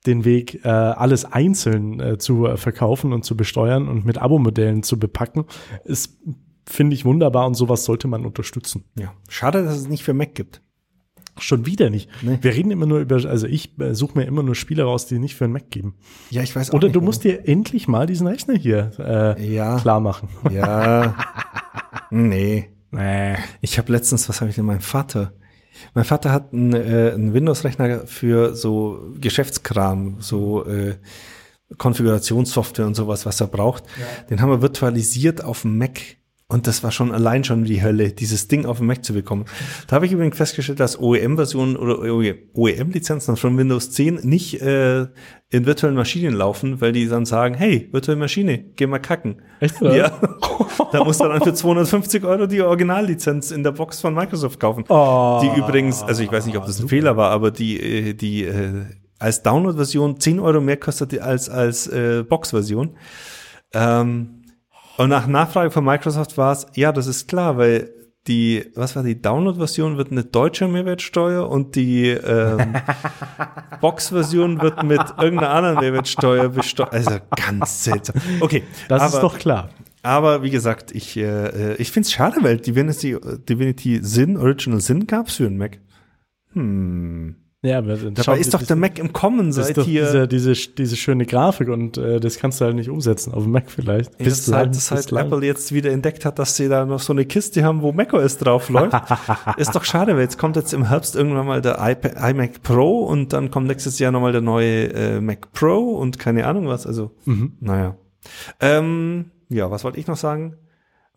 [0.07, 4.83] den Weg, äh, alles einzeln äh, zu äh, verkaufen und zu besteuern und mit Abo-Modellen
[4.83, 5.45] zu bepacken,
[5.85, 6.19] ist,
[6.67, 8.85] finde ich, wunderbar und sowas sollte man unterstützen.
[8.99, 9.13] Ja.
[9.29, 10.63] Schade, dass es nicht für Mac gibt.
[11.41, 12.11] Schon wieder nicht.
[12.23, 12.39] Nee.
[12.41, 15.19] Wir reden immer nur über, also ich äh, suche mir immer nur Spiele raus, die
[15.21, 15.95] nicht für einen Mac geben.
[16.31, 17.07] Ja, ich weiß auch Oder nicht, du warum.
[17.07, 19.79] musst dir endlich mal diesen Rechner hier äh, Ja.
[19.79, 20.29] klar machen.
[20.51, 21.15] Ja.
[22.11, 22.71] nee.
[22.91, 23.37] Nee.
[23.61, 25.33] Ich habe letztens, was habe ich denn meinem Vater?
[25.95, 30.97] Mein Vater hat einen, äh, einen Windows-Rechner für so Geschäftskram, so äh,
[31.77, 33.85] Konfigurationssoftware und sowas, was er braucht.
[34.31, 36.01] Den haben wir virtualisiert auf dem Mac.
[36.51, 39.45] Und das war schon allein schon die Hölle, dieses Ding auf dem Mac zu bekommen.
[39.87, 45.09] Da habe ich übrigens festgestellt, dass OEM-Versionen oder OEM-Lizenzen von Windows 10 nicht äh,
[45.51, 49.43] in virtuellen Maschinen laufen, weil die dann sagen, hey, virtuelle Maschine, geh mal kacken.
[49.61, 49.95] Echt, oder?
[49.95, 50.21] Ja.
[50.93, 54.85] da musst du dann für 250 Euro die Originallizenz in der Box von Microsoft kaufen.
[54.89, 55.43] Oh.
[55.43, 58.45] Die übrigens, also ich weiß nicht, ob das ein Fehler war, aber die, äh, die
[58.45, 58.87] äh,
[59.19, 62.97] als Download-Version 10 Euro mehr kostet als als äh, Box-Version.
[63.75, 64.38] Ähm,
[64.99, 67.91] und nach Nachfrage von Microsoft war es, ja, das ist klar, weil
[68.27, 72.75] die, was war die Download-Version wird eine deutsche Mehrwertsteuer und die ähm,
[73.81, 76.93] Box-Version wird mit irgendeiner anderen Mehrwertsteuer besteuert.
[76.93, 78.21] Also ganz seltsam.
[78.41, 79.71] Okay, Das aber, ist doch klar.
[80.03, 83.17] aber wie gesagt, ich, äh, ich finde es schade, weil Divinity,
[83.49, 85.79] Divinity Sin, Original Sin gab's für einen Mac.
[86.53, 87.37] Hm.
[87.61, 90.05] Ja, aber Dabei ist doch der Mac im Kommen das seit doch hier.
[90.05, 93.51] diese, diese, diese schöne Grafik und äh, das kannst du halt nicht umsetzen auf dem
[93.51, 94.13] Mac vielleicht.
[94.21, 97.13] Ja, das halt, das halt Apple jetzt wieder entdeckt hat, dass sie da noch so
[97.13, 98.95] eine Kiste haben, wo macOS drauf läuft.
[99.57, 103.01] ist doch schade, weil jetzt kommt jetzt im Herbst irgendwann mal der iPad, iMac Pro
[103.07, 106.87] und dann kommt nächstes Jahr nochmal der neue äh, Mac Pro und keine Ahnung was.
[106.87, 107.55] Also, Mhm.
[107.59, 107.97] naja.
[108.61, 110.55] Ähm, ja, was wollte ich noch sagen?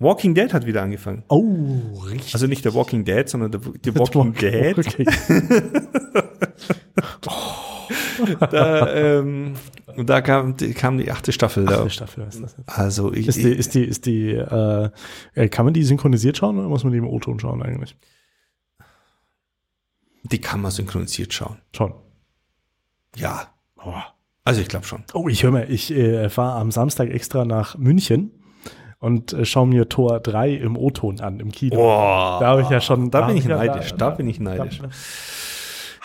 [0.01, 1.23] Walking Dead hat wieder angefangen.
[1.27, 2.33] Oh, richtig.
[2.33, 4.77] Also nicht der Walking Dead, sondern der, der Walking Dead.
[4.77, 5.05] Okay.
[8.39, 9.55] Da, ähm,
[9.95, 11.65] und da kam, die, kam die achte Staffel.
[11.65, 11.79] Da.
[11.79, 12.69] Achte Staffel ist das jetzt.
[12.69, 14.89] Also ich, Ist die, ist die, ist die, äh,
[15.33, 17.95] äh, kann man die synchronisiert schauen oder muss man die im O-Ton schauen eigentlich?
[20.23, 21.57] die kann man synchronisiert schauen.
[21.75, 21.93] Schon.
[23.15, 23.47] Ja,
[23.83, 23.93] Oh,
[24.43, 25.03] also ich glaube schon.
[25.13, 28.31] oh ich höre mal, ich äh, fahre am Samstag extra nach München
[29.01, 31.75] und äh, schaue mir Tor 3 im O-Ton an, im Kino.
[31.75, 33.11] Boah, Da habe ich ja schon.
[33.11, 34.79] Da bin ich ja- neidisch, da bin ich neidisch.
[34.79, 34.87] Da,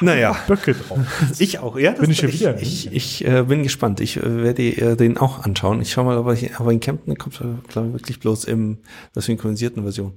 [0.00, 0.98] Naja, Böcke drauf.
[1.38, 1.78] ich auch.
[1.78, 2.60] Ja, das Bin ich schon ich, wieder.
[2.60, 4.00] Ich, ich äh, bin gespannt.
[4.00, 5.80] Ich äh, werde äh, den auch anschauen.
[5.80, 7.38] Ich schau mal, aber, ich, aber in Kempten kommt,
[7.68, 8.78] glaube ich, wirklich bloß in
[9.14, 10.12] der synchronisierten Version.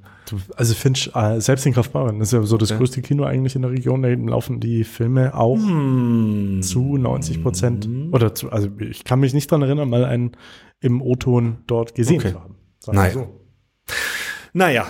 [0.57, 2.77] Also Finch, äh, selbst in Kaufbeuren, das ist ja so das Ja.
[2.77, 6.59] größte Kino eigentlich in der Region, da laufen die Filme auch Hm.
[6.61, 7.87] zu 90 Prozent.
[8.11, 10.31] Oder zu, also ich kann mich nicht dran erinnern, mal einen
[10.81, 12.31] im O-Ton dort gesehen Okay.
[12.33, 12.55] zu haben.
[12.79, 13.13] Sagen Naja.
[13.13, 13.41] so.
[14.53, 14.87] Naja,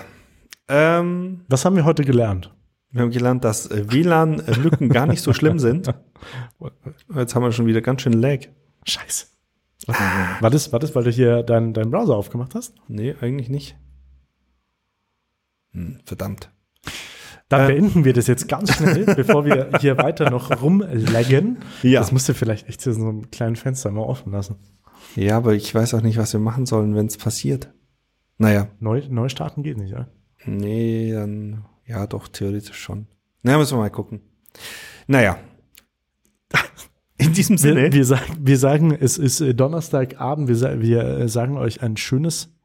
[0.67, 2.53] ähm, Was haben wir heute gelernt?
[2.91, 5.93] wir haben gelernt, dass äh, WLAN-Lücken gar nicht so schlimm sind.
[7.15, 8.39] Jetzt haben wir schon wieder ganz schön Lag.
[8.85, 9.27] Scheiße.
[9.87, 12.75] War das, war das, weil du hier deinen deinen Browser aufgemacht hast?
[12.87, 13.77] Nee, eigentlich nicht.
[15.71, 16.51] Hm, verdammt.
[17.47, 17.73] Dann Äh.
[17.73, 21.59] beenden wir das jetzt ganz schnell, bevor wir hier weiter noch rumlaggen.
[21.83, 21.99] Ja.
[21.99, 24.57] Das musst du vielleicht echt zu so einem kleinen Fenster mal offen lassen.
[25.15, 27.71] Ja, aber ich weiß auch nicht, was wir machen sollen, wenn es passiert.
[28.39, 30.07] Naja, Neu, neu starten geht nicht, ja?
[30.45, 33.05] nee, dann, ja, doch, theoretisch schon.
[33.43, 34.21] Na, müssen wir mal gucken.
[35.07, 35.37] Naja.
[37.17, 37.83] In diesem Sinne.
[37.83, 41.97] Wir, wir, sagen, wir sagen, es ist äh, Donnerstagabend, wir, wir äh, sagen euch ein
[41.97, 42.55] schönes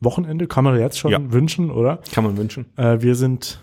[0.00, 1.32] Wochenende, kann man jetzt schon Ja.
[1.32, 2.00] wünschen, oder?
[2.12, 2.66] kann man wünschen.
[2.76, 3.60] Äh, wir sind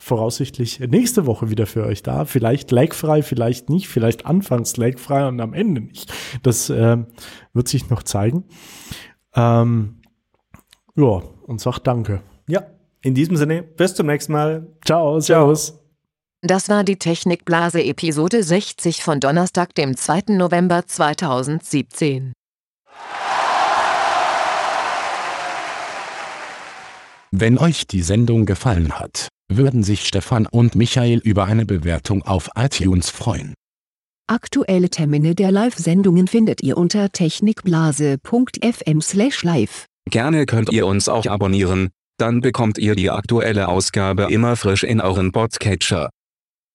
[0.00, 2.24] voraussichtlich nächste Woche wieder für euch da.
[2.24, 6.12] Vielleicht lagfrei, vielleicht nicht, vielleicht anfangs lagfrei und am Ende nicht.
[6.44, 7.06] Das ähm,
[7.52, 8.44] wird sich noch zeigen.
[9.34, 9.96] Ähm,
[10.98, 12.22] ja, und sagt Danke.
[12.48, 12.66] Ja.
[13.00, 14.66] In diesem Sinne, bis zum nächsten Mal.
[14.84, 15.78] Ciao, servus.
[16.42, 20.34] Das war die Technikblase Episode 60 von Donnerstag, dem 2.
[20.36, 22.34] November 2017.
[27.30, 32.48] Wenn euch die Sendung gefallen hat, würden sich Stefan und Michael über eine Bewertung auf
[32.56, 33.52] iTunes freuen.
[34.26, 39.86] Aktuelle Termine der Live-Sendungen findet ihr unter technikblase.fm/live.
[40.10, 45.00] Gerne könnt ihr uns auch abonnieren, dann bekommt ihr die aktuelle Ausgabe immer frisch in
[45.00, 46.10] euren Podcatcher.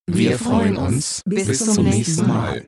[0.08, 1.22] Wir freuen uns.
[1.26, 2.66] Bis zum nächsten Mal.